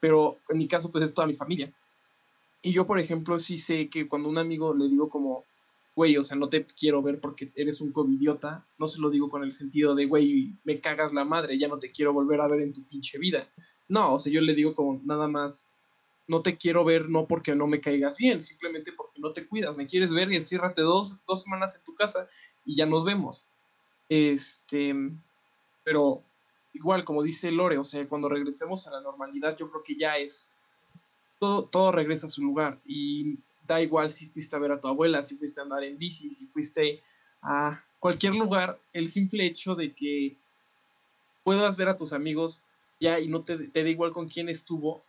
[0.01, 1.71] pero en mi caso, pues, es toda mi familia.
[2.63, 5.45] Y yo, por ejemplo, sí sé que cuando un amigo le digo como,
[5.95, 9.31] güey, o sea, no te quiero ver porque eres un covidiota, no se lo digo
[9.31, 12.49] con el sentido de, güey, me cagas la madre, ya no te quiero volver a
[12.49, 13.49] ver en tu pinche vida.
[13.89, 15.67] No, o sea, yo le digo como nada más,
[16.29, 19.77] no te quiero ver no porque no me caigas bien, simplemente porque no te cuidas,
[19.77, 22.29] me quieres ver y enciérrate dos, dos semanas en tu casa
[22.65, 23.45] y ya nos vemos.
[24.09, 24.95] Este,
[25.85, 26.23] pero
[26.73, 30.19] igual, como dice Lore, o sea, cuando regresemos a la normalidad, yo creo que ya
[30.19, 30.53] es,
[31.39, 34.89] todo, todo regresa a su lugar y da igual si fuiste a ver a tu
[34.89, 37.03] abuela, si fuiste a andar en bici, si fuiste
[37.43, 40.37] a cualquier lugar, el simple hecho de que
[41.45, 42.63] puedas ver a tus amigos
[43.01, 45.03] ya y no te, te da igual con quién estuvo,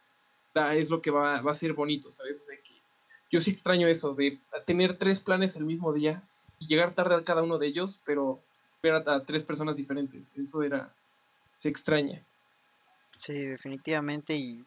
[0.54, 2.40] da- es lo que va, va a ser bonito, ¿sabes?
[2.40, 2.74] O sea que
[3.32, 6.24] yo sí extraño eso, de tener tres planes el mismo día
[6.60, 8.42] y llegar tarde a cada uno de ellos, pero
[8.82, 10.94] ver a, a tres personas diferentes, eso era,
[11.56, 12.26] se extraña.
[13.18, 14.36] Sí, definitivamente.
[14.36, 14.64] Y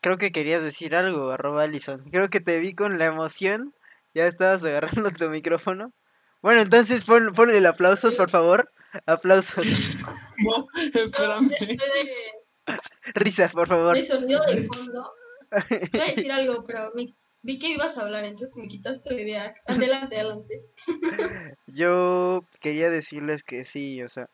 [0.00, 2.08] creo que querías decir algo, arroba Allison.
[2.10, 3.74] Creo que te vi con la emoción.
[4.14, 5.92] Ya estabas agarrando tu micrófono.
[6.40, 8.70] Bueno, entonces pon, ponle el aplausos, por favor.
[9.06, 9.90] Aplausos.
[10.40, 11.48] No, espérame.
[11.48, 12.76] después de,
[13.14, 13.96] Risa, por favor.
[13.96, 15.10] de sonido de fondo,
[15.92, 19.20] iba a decir algo, pero me- vi que ibas a hablar, entonces me quitaste la
[19.20, 19.54] idea.
[19.66, 20.62] Adelante, adelante.
[21.66, 24.28] Yo quería decirles que sí, o sea,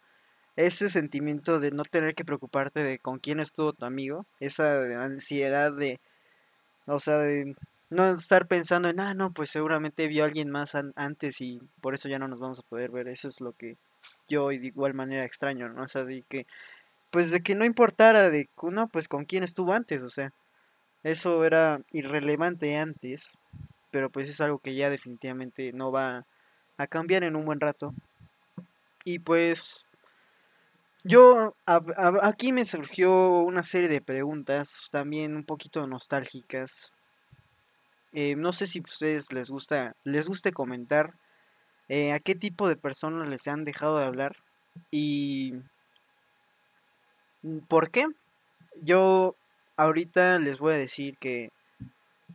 [0.56, 5.72] ese sentimiento de no tener que preocuparte de con quién estuvo tu amigo, esa ansiedad
[5.72, 6.00] de,
[6.86, 7.56] o sea, de
[7.90, 11.60] no estar pensando en, ah, no, pues seguramente vio a alguien más an- antes y
[11.80, 13.76] por eso ya no nos vamos a poder ver, eso es lo que
[14.28, 15.82] yo de igual manera extraño, ¿no?
[15.84, 16.46] O sea, de que,
[17.10, 20.32] pues de que no importara de, no, pues con quién estuvo antes, o sea,
[21.04, 23.38] eso era irrelevante antes,
[23.90, 26.26] pero pues es algo que ya definitivamente no va
[26.78, 27.94] a cambiar en un buen rato.
[29.04, 29.83] Y pues
[31.04, 31.54] yo
[32.22, 36.92] aquí me surgió una serie de preguntas también un poquito nostálgicas.
[38.12, 41.14] Eh, no sé si a ustedes les gusta les guste comentar
[41.88, 44.36] eh, a qué tipo de personas les han dejado de hablar
[44.90, 45.52] y
[47.42, 48.06] mm, por qué.
[48.82, 49.36] Yo
[49.76, 51.50] ahorita les voy a decir que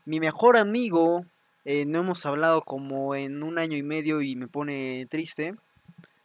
[0.05, 1.25] mi mejor amigo
[1.65, 5.55] eh, no hemos hablado como en un año y medio y me pone triste.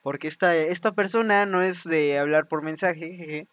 [0.04, 3.48] Porque esta, esta persona no es de hablar por mensaje, jeje,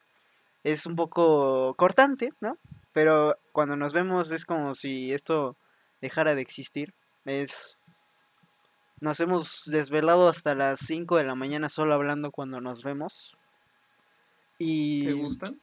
[0.66, 2.58] es un poco cortante, ¿no?
[2.92, 5.56] Pero cuando nos vemos es como si esto
[6.02, 6.94] dejara de existir.
[7.24, 7.78] Es.
[9.00, 13.38] Nos hemos desvelado hasta las 5 de la mañana solo hablando cuando nos vemos.
[14.60, 15.06] Y.
[15.06, 15.62] ¿Te gustan?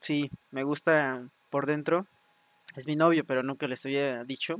[0.00, 2.08] Sí, me gusta por dentro.
[2.74, 4.56] Es mi novio, pero nunca les había dicho.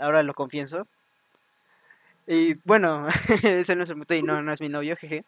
[0.00, 0.88] Ahora lo confieso.
[2.26, 3.06] Y bueno,
[3.42, 5.24] ese no es el punto y no, no es mi novio, jeje.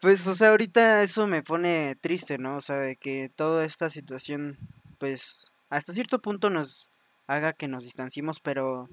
[0.00, 2.56] Pues, o sea, ahorita eso me pone triste, ¿no?
[2.56, 4.56] O sea, de que toda esta situación,
[4.98, 6.90] pues, hasta cierto punto nos
[7.26, 8.88] haga que nos distanciemos, pero,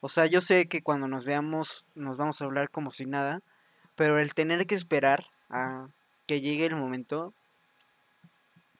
[0.00, 3.42] o sea, yo sé que cuando nos veamos nos vamos a hablar como si nada,
[3.96, 5.88] pero el tener que esperar a
[6.26, 7.32] que llegue el momento,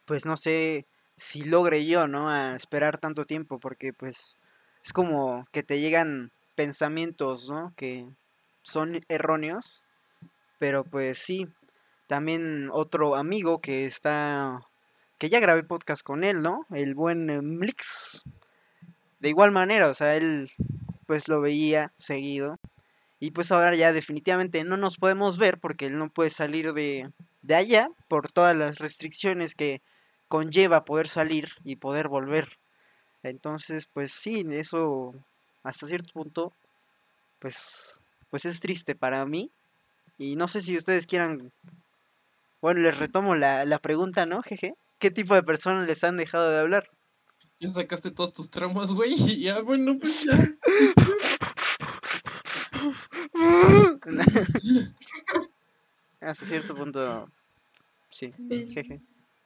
[0.06, 0.86] pues no sé
[1.16, 2.30] si logre yo, ¿no?
[2.30, 4.36] A esperar tanto tiempo, porque pues
[4.84, 7.72] es como que te llegan pensamientos, ¿no?
[7.74, 8.06] Que
[8.62, 9.82] son erróneos,
[10.58, 11.48] pero pues sí.
[12.06, 14.60] También otro amigo que está,
[15.16, 16.66] que ya grabé podcast con él, ¿no?
[16.70, 18.24] El buen eh, Mlix.
[19.20, 20.50] De igual manera, o sea, él
[21.06, 22.58] pues lo veía seguido.
[23.20, 27.10] Y pues ahora ya definitivamente no nos podemos ver porque él no puede salir de,
[27.40, 29.80] de allá por todas las restricciones que
[30.28, 32.58] conlleva poder salir y poder volver.
[33.22, 35.14] Entonces, pues sí, eso
[35.62, 36.52] hasta cierto punto,
[37.38, 39.50] pues, pues es triste para mí.
[40.18, 41.52] Y no sé si ustedes quieran,
[42.60, 44.42] bueno, les retomo la, la pregunta, ¿no?
[44.42, 44.74] Jeje.
[44.98, 46.90] ¿Qué tipo de personas les han dejado de hablar?
[47.58, 50.32] Ya sacaste todos tus traumas, güey, y ya, bueno, pues ya.
[56.20, 57.30] Hasta cierto punto,
[58.10, 58.32] sí.
[58.48, 59.00] Pues, jeje.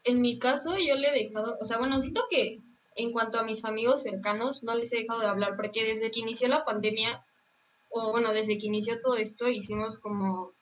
[0.04, 2.60] en mi caso, yo le he dejado, o sea, bueno, siento que
[2.94, 6.20] en cuanto a mis amigos cercanos, no les he dejado de hablar, porque desde que
[6.20, 7.24] inició la pandemia,
[7.90, 10.52] o bueno, desde que inició todo esto, hicimos como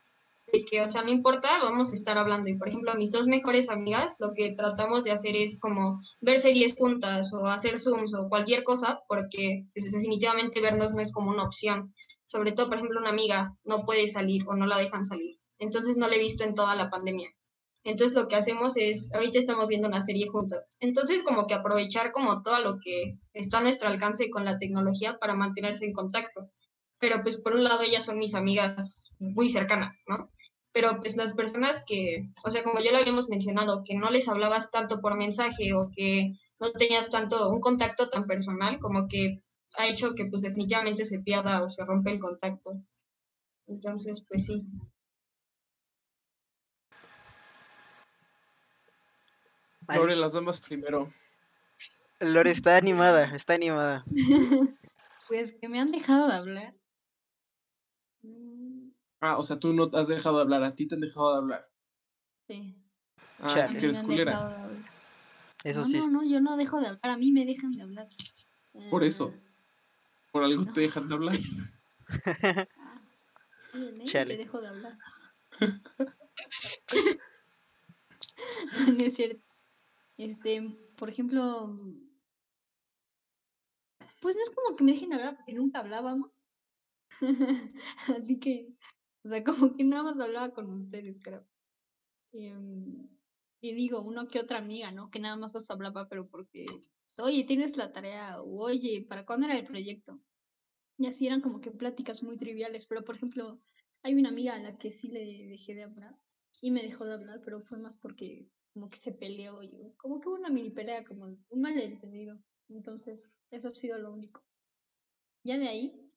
[0.52, 2.48] de que, o sea, no importa, vamos a estar hablando.
[2.50, 6.00] Y por ejemplo, a mis dos mejores amigas, lo que tratamos de hacer es como
[6.20, 11.12] ver series juntas o hacer Zooms o cualquier cosa, porque pues, definitivamente vernos no es
[11.12, 11.94] como una opción.
[12.26, 15.38] Sobre todo, por ejemplo, una amiga no puede salir o no la dejan salir.
[15.58, 17.30] Entonces no la he visto en toda la pandemia.
[17.84, 20.76] Entonces lo que hacemos es, ahorita estamos viendo una serie juntos.
[20.80, 25.18] Entonces como que aprovechar como todo lo que está a nuestro alcance con la tecnología
[25.18, 26.50] para mantenerse en contacto.
[26.98, 30.30] Pero pues por un lado ellas son mis amigas muy cercanas, ¿no?
[30.72, 34.28] Pero pues las personas que, o sea, como ya lo habíamos mencionado, que no les
[34.28, 39.42] hablabas tanto por mensaje o que no tenías tanto un contacto tan personal, como que
[39.76, 42.80] ha hecho que pues definitivamente se pierda o se rompe el contacto.
[43.66, 44.66] Entonces, pues sí.
[49.88, 51.12] Lore, las damas primero.
[52.20, 54.04] Lore está animada, está animada.
[55.28, 56.74] Pues que me han dejado de hablar.
[58.22, 58.90] Mm,
[59.20, 61.32] Ah, o sea, tú no te has dejado de hablar, a ti te han dejado
[61.32, 61.70] de hablar.
[62.48, 62.76] Sí.
[63.38, 63.64] Ah, Chale.
[63.64, 64.32] es que eres culera.
[64.32, 64.92] dejado de hablar.
[65.64, 65.98] Eso no, sí.
[66.00, 68.08] no, no, yo no dejo de hablar, a mí me dejan de hablar.
[68.90, 69.30] Por eso.
[69.30, 69.40] Eh,
[70.32, 70.72] Por algo No.
[70.72, 71.36] te dejan de hablar.
[72.78, 73.00] ah,
[73.72, 74.36] sí, Chale.
[74.36, 74.98] te dejo de hablar.
[78.88, 79.42] no es cierto.
[80.16, 80.62] Este,
[80.96, 81.74] por ejemplo,
[84.20, 86.30] pues no es como que me dejen de hablar porque nunca hablábamos.
[88.08, 88.74] Así que,
[89.24, 91.44] o sea, como que nada más hablaba con ustedes, creo.
[92.32, 93.08] Em,
[93.60, 95.10] y digo, uno que otra amiga, ¿no?
[95.10, 99.26] Que nada más os hablaba, pero porque, pues, oye, tienes la tarea, o oye, ¿para
[99.26, 100.20] cuándo era el proyecto?
[100.98, 103.60] Y así eran como que pláticas muy triviales, pero por ejemplo,
[104.02, 106.16] hay una amiga a la que sí le dejé de hablar
[106.60, 110.20] y me dejó de hablar, pero fue más porque como que se peleó y como
[110.20, 112.38] que hubo una mini pelea, como un malentendido.
[112.68, 114.42] Entonces, eso ha sido lo único.
[115.44, 116.08] Ya de ahí,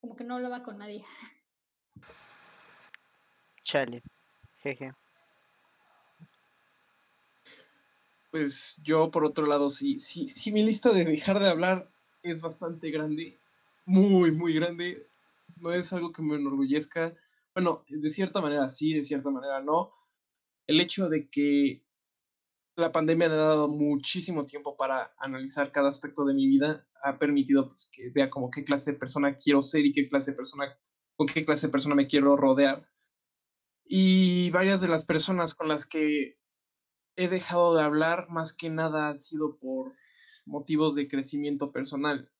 [0.00, 1.04] como que no hablaba con nadie.
[3.62, 4.02] Chale.
[4.58, 4.92] Jeje.
[8.30, 11.90] Pues yo, por otro lado, sí, sí, sí, mi lista de dejar de hablar
[12.22, 13.38] es bastante grande.
[13.84, 15.06] Muy, muy grande.
[15.56, 17.14] No es algo que me enorgullezca.
[17.54, 19.92] Bueno, de cierta manera sí, de cierta manera no.
[20.66, 21.84] El hecho de que
[22.76, 27.18] la pandemia me ha dado muchísimo tiempo para analizar cada aspecto de mi vida ha
[27.18, 30.36] permitido pues, que vea como qué clase de persona quiero ser y qué clase de
[30.36, 30.78] persona,
[31.16, 32.88] con qué clase de persona me quiero rodear.
[33.84, 36.38] Y varias de las personas con las que
[37.16, 39.92] he dejado de hablar más que nada han sido por
[40.46, 42.30] motivos de crecimiento personal.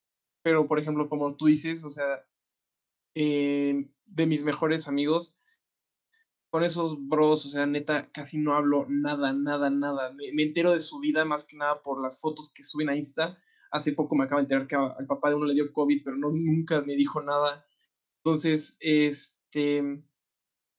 [0.43, 2.25] Pero, por ejemplo, como tú dices, o sea,
[3.15, 5.37] eh, de mis mejores amigos,
[6.51, 10.13] con esos bros, o sea, neta, casi no hablo nada, nada, nada.
[10.13, 12.97] Me, me entero de su vida más que nada por las fotos que suben a
[12.97, 13.39] Insta.
[13.71, 16.17] Hace poco me acabo de enterar que al papá de uno le dio COVID, pero
[16.17, 17.65] no, nunca me dijo nada.
[18.19, 20.05] Entonces, este,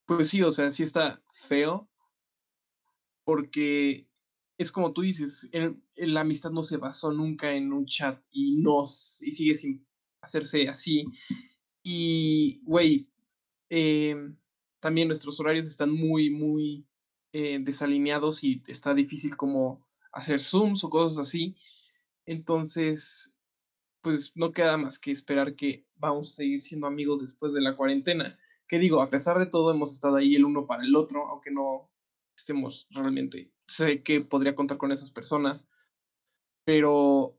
[0.05, 1.89] pues sí, o sea, sí está feo,
[3.23, 4.09] porque
[4.57, 8.57] es como tú dices, el- la amistad no se basó nunca en un chat y
[8.61, 9.87] no, y sigue sin
[10.21, 11.05] hacerse así.
[11.83, 13.09] Y, güey,
[13.69, 14.37] em,
[14.79, 16.87] también nuestros horarios están muy, muy
[17.33, 21.55] eh, desalineados y está difícil como hacer Zooms o cosas así.
[22.25, 23.33] Entonces,
[24.01, 27.75] pues no queda más que esperar que vamos a seguir siendo amigos después de la
[27.75, 28.39] cuarentena.
[28.67, 31.51] Que digo, a pesar de todo, hemos estado ahí el uno para el otro, aunque
[31.51, 31.91] no
[32.35, 33.51] estemos realmente.
[33.67, 35.65] Sé que podría contar con esas personas,
[36.65, 37.37] pero,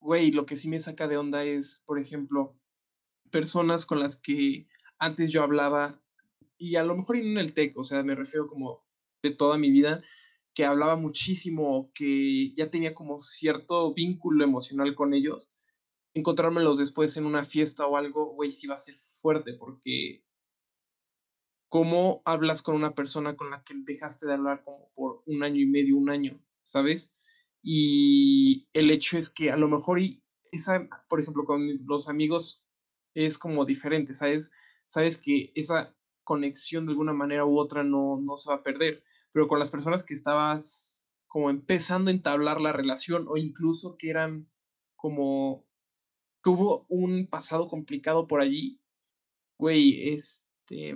[0.00, 2.56] güey, lo que sí me saca de onda es, por ejemplo,
[3.36, 4.66] personas con las que
[4.98, 6.00] antes yo hablaba,
[6.56, 8.82] y a lo mejor en el TEC, o sea, me refiero como
[9.22, 10.02] de toda mi vida,
[10.54, 15.54] que hablaba muchísimo, que ya tenía como cierto vínculo emocional con ellos,
[16.14, 20.24] encontrármelos después en una fiesta o algo, güey, sí va a ser fuerte, porque
[21.68, 25.60] cómo hablas con una persona con la que dejaste de hablar como por un año
[25.60, 27.14] y medio, un año, ¿sabes?
[27.62, 30.22] Y el hecho es que a lo mejor y
[30.52, 32.65] esa, por ejemplo, con los amigos
[33.16, 34.52] es como diferente, ¿sabes?
[34.84, 39.02] Sabes que esa conexión de alguna manera u otra no, no se va a perder,
[39.32, 44.10] pero con las personas que estabas como empezando a entablar la relación o incluso que
[44.10, 44.48] eran
[44.96, 45.66] como
[46.44, 48.80] que hubo un pasado complicado por allí,
[49.58, 50.94] güey, este,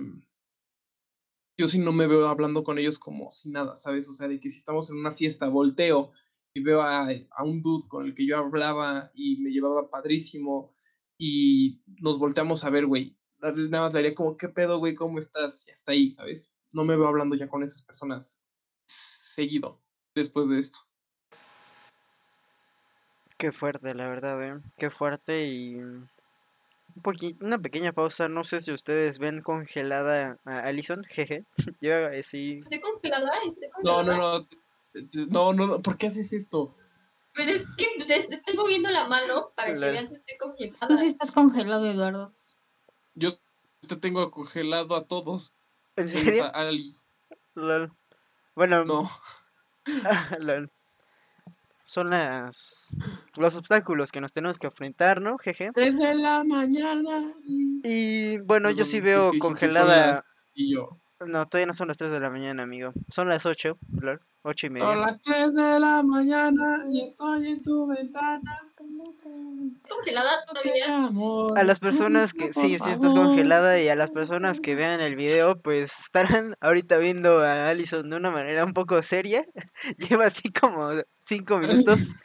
[1.57, 4.07] yo sí no me veo hablando con ellos como si nada, ¿sabes?
[4.09, 6.11] O sea, de que si estamos en una fiesta, volteo
[6.53, 10.75] y veo a, a un dude con el que yo hablaba y me llevaba padrísimo
[11.23, 13.15] y nos volteamos a ver, güey.
[13.39, 13.53] Nada
[13.83, 14.95] más le haría como, ¿qué pedo, güey?
[14.95, 15.67] ¿Cómo estás?
[15.67, 16.51] Ya está ahí, ¿sabes?
[16.71, 18.41] No me veo hablando ya con esas personas
[18.87, 19.79] seguido
[20.15, 20.79] después de esto.
[23.37, 24.59] Qué fuerte, la verdad, ¿eh?
[24.77, 25.75] Qué fuerte y...
[25.75, 26.09] Un
[27.03, 31.45] poqui- una pequeña pausa, no sé si ustedes ven congelada a Alison, jeje.
[31.81, 32.61] Yo así...
[32.63, 34.17] Estoy congelada, estoy No, congelada.
[34.17, 34.47] no, no.
[34.91, 35.81] te- te- No, no, no.
[35.83, 36.75] ¿Por qué haces esto?
[37.33, 40.87] Pues es que pues, es- estoy moviendo la mano para que vean que estoy congelada.
[40.87, 42.33] Tú sí estás congelado, Eduardo.
[43.15, 43.37] Yo
[43.87, 45.55] te tengo congelado a todos.
[45.95, 46.45] ¿En serio?
[46.45, 46.95] a Ali.
[47.55, 47.91] Lol.
[48.55, 49.09] Bueno, No.
[50.39, 50.69] lol.
[51.83, 52.87] Son las...
[53.37, 55.37] Los obstáculos que nos tenemos que enfrentar, ¿no?
[55.37, 55.71] Jeje.
[55.73, 57.33] Tres de la mañana.
[57.45, 60.07] Y bueno, yo sí es veo que son congelada...
[60.07, 60.23] las-
[60.53, 60.97] Y yo.
[61.27, 62.93] No, todavía no son las 3 de la mañana, amigo.
[63.09, 64.21] Son las 8, lol.
[64.43, 64.95] 8 y Son media.
[64.95, 68.41] las 3 de la mañana y estoy en tu ventana.
[69.87, 71.11] congelada todavía.
[71.55, 75.15] A las personas que, sí, sí estás congelada y a las personas que vean el
[75.15, 79.43] video, pues estarán ahorita viendo a Allison de una manera un poco seria.
[79.97, 82.15] Lleva así como 5 minutos.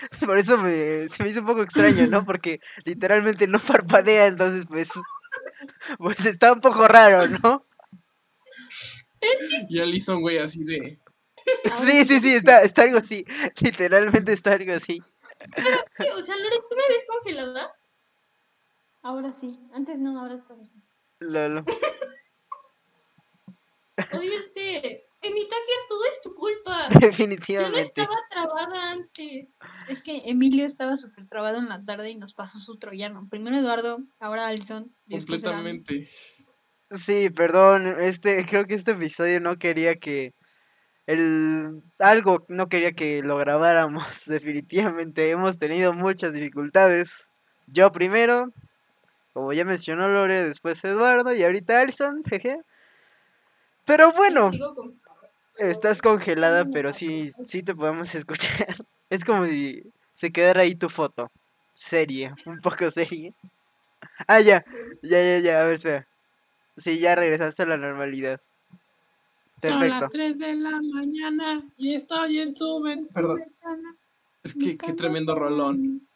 [0.24, 2.24] Por eso me, se me hizo un poco extraño, ¿no?
[2.24, 4.90] Porque literalmente no parpadea, entonces pues,
[5.98, 7.67] pues está un poco raro, ¿no?
[9.68, 10.98] Y Alison, güey, así de.
[11.74, 13.24] Sí, sí, sí, está, está algo así.
[13.60, 15.02] Literalmente está algo así.
[15.96, 16.10] ¿Qué?
[16.12, 17.72] O sea, Lore, ¿tú me ves congelada?
[19.02, 19.58] Ahora sí.
[19.72, 20.82] Antes no, ahora estás así.
[21.20, 21.64] Lolo.
[24.12, 25.04] Odio este.
[25.20, 26.88] Emi Tucker, todo es tu culpa.
[26.90, 28.02] Yo no Definitivamente.
[28.02, 29.48] estaba trabada antes.
[29.88, 33.26] Es que Emilio estaba súper trabado en la tarde y nos pasó su troyano.
[33.28, 34.94] Primero Eduardo, ahora Alison.
[35.10, 36.08] Completamente.
[36.90, 40.32] Sí, perdón, este, creo que este episodio no quería que
[41.06, 44.04] el algo no quería que lo grabáramos.
[44.26, 47.30] Definitivamente hemos tenido muchas dificultades.
[47.66, 48.50] Yo primero,
[49.34, 52.58] como ya mencionó Lore, después Eduardo y ahorita Alison, jeje.
[53.84, 55.00] Pero bueno, con-
[55.58, 58.76] estás congelada, pero sí, sí te podemos escuchar.
[59.10, 59.82] Es como si
[60.12, 61.30] se quedara ahí tu foto.
[61.74, 63.34] Serie, un poco serie.
[64.26, 64.64] Ah, ya,
[65.02, 66.06] ya, ya, ya, a ver, espera.
[66.78, 68.40] Sí, ya regresaste a la normalidad.
[69.60, 70.00] Son Perfecto.
[70.00, 73.12] las 3 de la mañana y estoy en tu ventana.
[73.12, 73.42] Perdón,
[74.44, 76.08] es que qué tremendo rolón.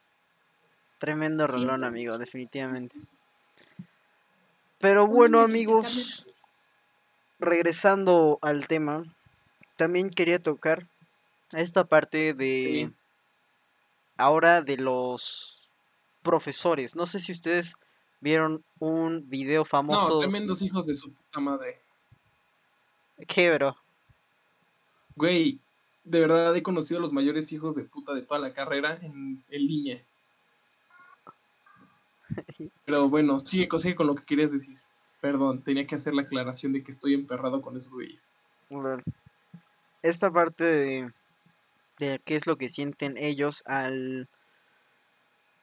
[1.01, 2.97] Tremendo rolón, amigo, definitivamente.
[4.79, 6.27] Pero bueno, amigos,
[7.41, 9.03] regresando al tema,
[9.77, 10.87] también quería tocar
[11.53, 12.95] esta parte de Sí.
[14.17, 15.69] ahora de los
[16.23, 16.95] profesores.
[16.95, 17.75] No sé si ustedes
[18.23, 20.21] vieron un video No, famoso.
[20.21, 21.79] tremendos hijos de su puta madre.
[23.27, 23.77] ¿Qué, bro?
[25.17, 25.61] Güey,
[26.05, 29.45] de verdad he conocido a los mayores hijos de puta de toda la carrera en,
[29.51, 30.03] en línea.
[32.87, 34.79] Pero bueno, sigue, sigue con lo que querías decir.
[35.21, 38.27] Perdón, tenía que hacer la aclaración de que estoy emperrado con esos güeyes.
[40.03, 41.13] Esta parte de,
[41.99, 44.29] de qué es lo que sienten ellos al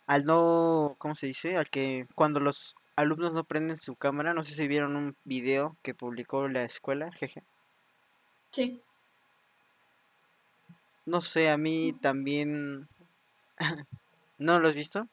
[0.09, 1.55] al no, ¿cómo se dice?
[1.55, 5.77] Al que cuando los alumnos no prenden su cámara, no sé si vieron un video
[5.83, 7.43] que publicó la escuela, jeje.
[8.51, 8.81] Sí.
[11.05, 12.89] No sé, a mí también
[14.37, 15.07] ¿No lo has visto?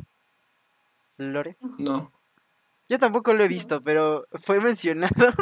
[1.18, 1.56] Lore.
[1.78, 2.12] No.
[2.88, 5.32] Yo tampoco lo he visto, pero fue mencionado.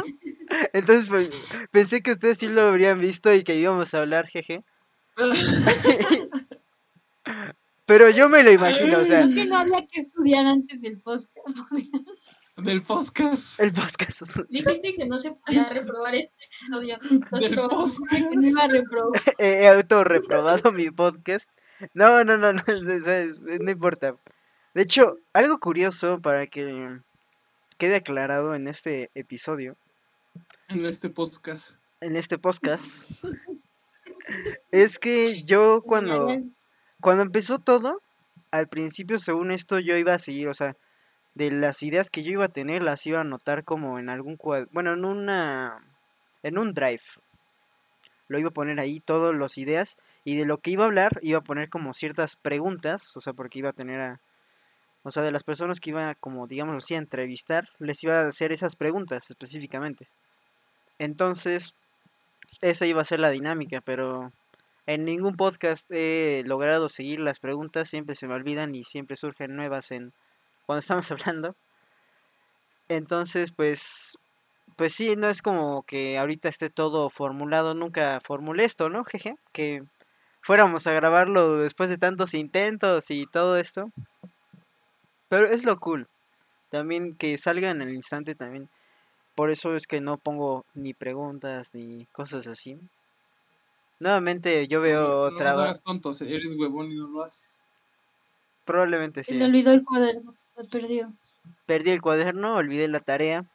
[0.73, 1.29] Entonces pues,
[1.71, 4.63] pensé que ustedes sí lo habrían visto y que íbamos a hablar, jeje.
[7.85, 10.99] Pero yo me lo imagino, o sea, Es que no había que estudiar antes del
[10.99, 11.29] post.
[12.57, 13.59] Del podcast.
[13.59, 14.21] el podcast.
[14.49, 16.97] Dijiste que no se podía reprobar este episodio.
[17.39, 17.99] Del podcast.
[18.09, 19.21] que no iba a reprobar.
[19.37, 21.49] He autorreprobado mi podcast.
[21.93, 22.61] No, no, no, no,
[23.59, 24.15] no importa.
[24.73, 26.99] De hecho, algo curioso para que
[27.77, 29.77] quede aclarado en este episodio,
[30.69, 31.71] En este podcast.
[31.99, 33.11] en este podcast,
[34.71, 36.29] es que yo cuando.
[37.01, 38.01] Cuando empezó todo,
[38.51, 40.75] al principio, según esto, yo iba a seguir, o sea,
[41.33, 44.37] de las ideas que yo iba a tener, las iba a anotar como en algún
[44.37, 45.77] cuadro, bueno, en una,
[46.43, 47.03] en un drive.
[48.27, 51.19] Lo iba a poner ahí, todas las ideas, y de lo que iba a hablar,
[51.21, 54.21] iba a poner como ciertas preguntas, o sea, porque iba a tener a,
[55.03, 58.27] o sea, de las personas que iba como, digamos así, a entrevistar, les iba a
[58.27, 60.07] hacer esas preguntas específicamente.
[60.97, 61.75] Entonces,
[62.61, 64.31] esa iba a ser la dinámica, pero
[64.87, 69.55] en ningún podcast he logrado seguir las preguntas, siempre se me olvidan y siempre surgen
[69.55, 70.13] nuevas en
[70.65, 71.55] cuando estamos hablando.
[72.87, 74.17] Entonces, pues
[74.75, 79.05] pues sí, no es como que ahorita esté todo formulado, nunca formulé esto, ¿no?
[79.05, 79.83] Jeje, que
[80.41, 83.91] fuéramos a grabarlo después de tantos intentos y todo esto.
[85.29, 86.07] Pero es lo cool.
[86.71, 88.69] También que salga en el instante también.
[89.33, 92.77] Por eso es que no pongo ni preguntas ni cosas así.
[93.99, 95.53] Nuevamente yo veo No, otra...
[95.53, 97.59] No hagas tontos, eres huevón y no lo haces.
[98.65, 99.37] Probablemente Se sí.
[99.39, 101.13] le olvidó el cuaderno, lo perdió.
[101.65, 103.45] Perdí el cuaderno, olvidé la tarea.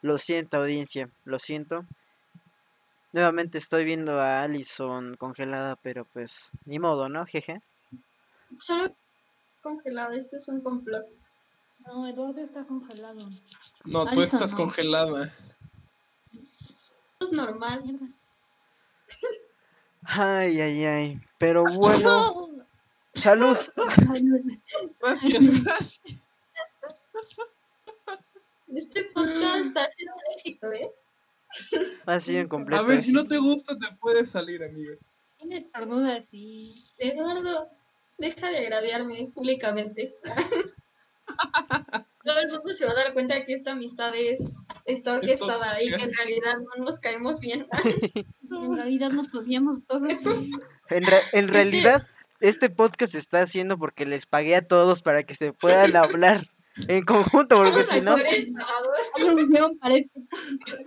[0.00, 1.84] Lo siento, audiencia, lo siento.
[3.12, 7.26] Nuevamente estoy viendo a Allison congelada, pero pues ni modo, ¿no?
[7.26, 7.60] Jeje.
[8.58, 8.94] Solo
[9.62, 11.06] congelado, esto es un complot.
[11.86, 13.28] No, Eduardo está congelado.
[13.84, 14.58] No, tú Alison, estás no.
[14.58, 15.32] congelada.
[16.32, 18.14] Esto es normal.
[20.04, 21.20] Ay, ay, ay.
[21.38, 22.48] Pero bueno,
[23.14, 23.56] salud.
[25.00, 26.00] Gracias, gracias.
[28.74, 30.90] Este podcast ha sido un éxito, ¿eh?
[32.06, 32.82] Así en completo.
[32.82, 34.94] A ver, si no te gusta, te puedes salir, amiga.
[35.36, 36.86] Tienes estornuda así.
[36.96, 37.68] Eduardo,
[38.16, 40.16] deja de agraviarme públicamente.
[42.42, 46.02] El mundo se va a dar cuenta que esta amistad es, está orquestada y que
[46.02, 47.66] en realidad no nos caemos bien.
[48.52, 50.02] En realidad nos odiamos todos.
[50.90, 52.06] En, re- en que- realidad,
[52.40, 56.46] este podcast se está haciendo porque les pagué a todos para que se puedan hablar
[56.88, 58.14] en conjunto, porque si no.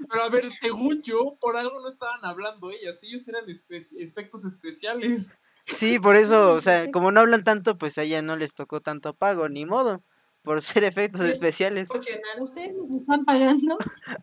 [0.10, 3.00] Pero a ver, según yo, por algo no estaban hablando ellas.
[3.04, 5.38] Ellos eran espe- efectos especiales.
[5.66, 8.82] sí, por eso, o sea, como no hablan tanto, pues a ella no les tocó
[8.82, 10.04] tanto pago, ni modo,
[10.46, 11.90] por ser efectos Es- especiales.
[12.40, 13.78] Ustedes nos están pagando.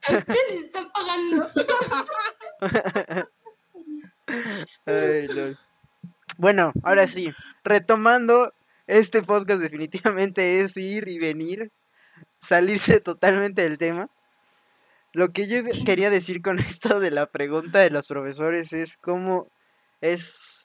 [0.09, 1.49] A ustedes están pagando.
[4.87, 5.29] Ay.
[6.39, 7.33] Bueno, ahora sí,
[7.65, 8.53] retomando,
[8.87, 11.71] este podcast definitivamente es ir y venir,
[12.39, 14.09] salirse totalmente del tema.
[15.13, 19.49] Lo que yo quería decir con esto de la pregunta de los profesores es cómo
[20.01, 20.65] es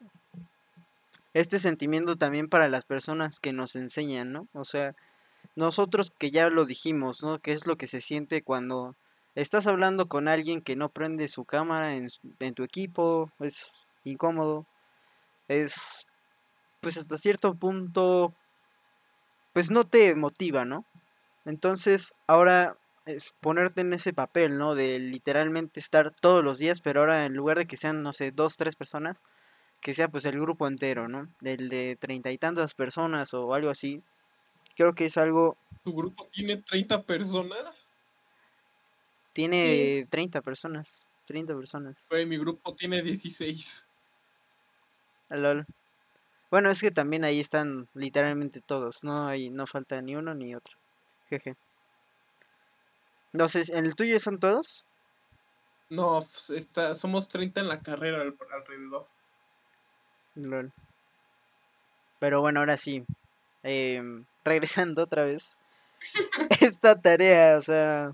[1.34, 4.48] este sentimiento también para las personas que nos enseñan, ¿no?
[4.54, 4.96] O sea,
[5.58, 7.40] nosotros que ya lo dijimos, ¿no?
[7.40, 8.96] ¿Qué es lo que se siente cuando
[9.34, 12.08] estás hablando con alguien que no prende su cámara en,
[12.40, 13.32] en tu equipo?
[13.40, 13.72] Es
[14.04, 14.68] incómodo.
[15.48, 16.06] Es,
[16.80, 18.36] pues hasta cierto punto,
[19.52, 20.86] pues no te motiva, ¿no?
[21.44, 22.78] Entonces, ahora
[23.08, 24.76] es ponerte en ese papel, ¿no?
[24.76, 28.30] De literalmente estar todos los días, pero ahora en lugar de que sean, no sé,
[28.32, 29.24] dos, tres personas,
[29.82, 31.30] que sea pues el grupo entero, ¿no?
[31.42, 34.04] Del de treinta y tantas personas o algo así.
[34.78, 37.90] Creo que es algo, ¿Tu grupo tiene 30 personas?
[39.34, 41.96] tiene 30 personas, 30 personas.
[42.10, 43.88] Güey, mi grupo tiene 16.
[45.30, 45.66] Lol.
[46.50, 50.56] Bueno, es que también ahí están literalmente todos, no hay, no falta ni uno ni
[50.56, 50.78] otro.
[51.30, 51.56] Jeje.
[53.34, 54.86] No sé, ¿en el tuyo están todos?
[55.90, 59.08] No, pues, está, somos 30 en la carrera al- alrededor.
[60.36, 60.72] Lol.
[62.20, 63.06] Pero bueno, ahora sí.
[63.68, 65.58] Em, regresando otra vez.
[66.62, 68.14] Esta tarea, o sea,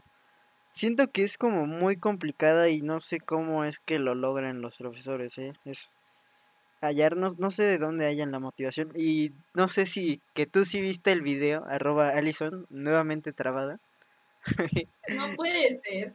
[0.71, 4.77] siento que es como muy complicada y no sé cómo es que lo logran los
[4.77, 5.53] profesores, ¿eh?
[5.65, 5.97] Es
[6.81, 10.81] hallarnos, no sé de dónde hayan la motivación y no sé si que tú sí
[10.81, 13.79] viste el video, arroba Allison, nuevamente trabada.
[15.09, 16.13] No puede ser.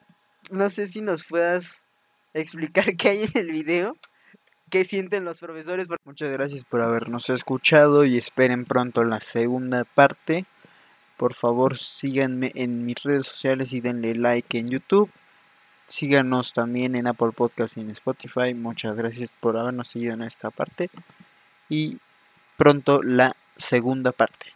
[0.50, 1.86] No sé si nos puedas
[2.34, 3.96] explicar qué hay en el video,
[4.70, 5.88] qué sienten los profesores.
[6.04, 10.44] Muchas gracias por habernos escuchado y esperen pronto la segunda parte.
[11.16, 15.10] Por favor, síganme en mis redes sociales y denle like en YouTube.
[15.86, 18.54] Síganos también en Apple Podcast y en Spotify.
[18.54, 20.90] Muchas gracias por habernos seguido en esta parte.
[21.68, 21.98] Y
[22.56, 24.52] pronto la segunda parte.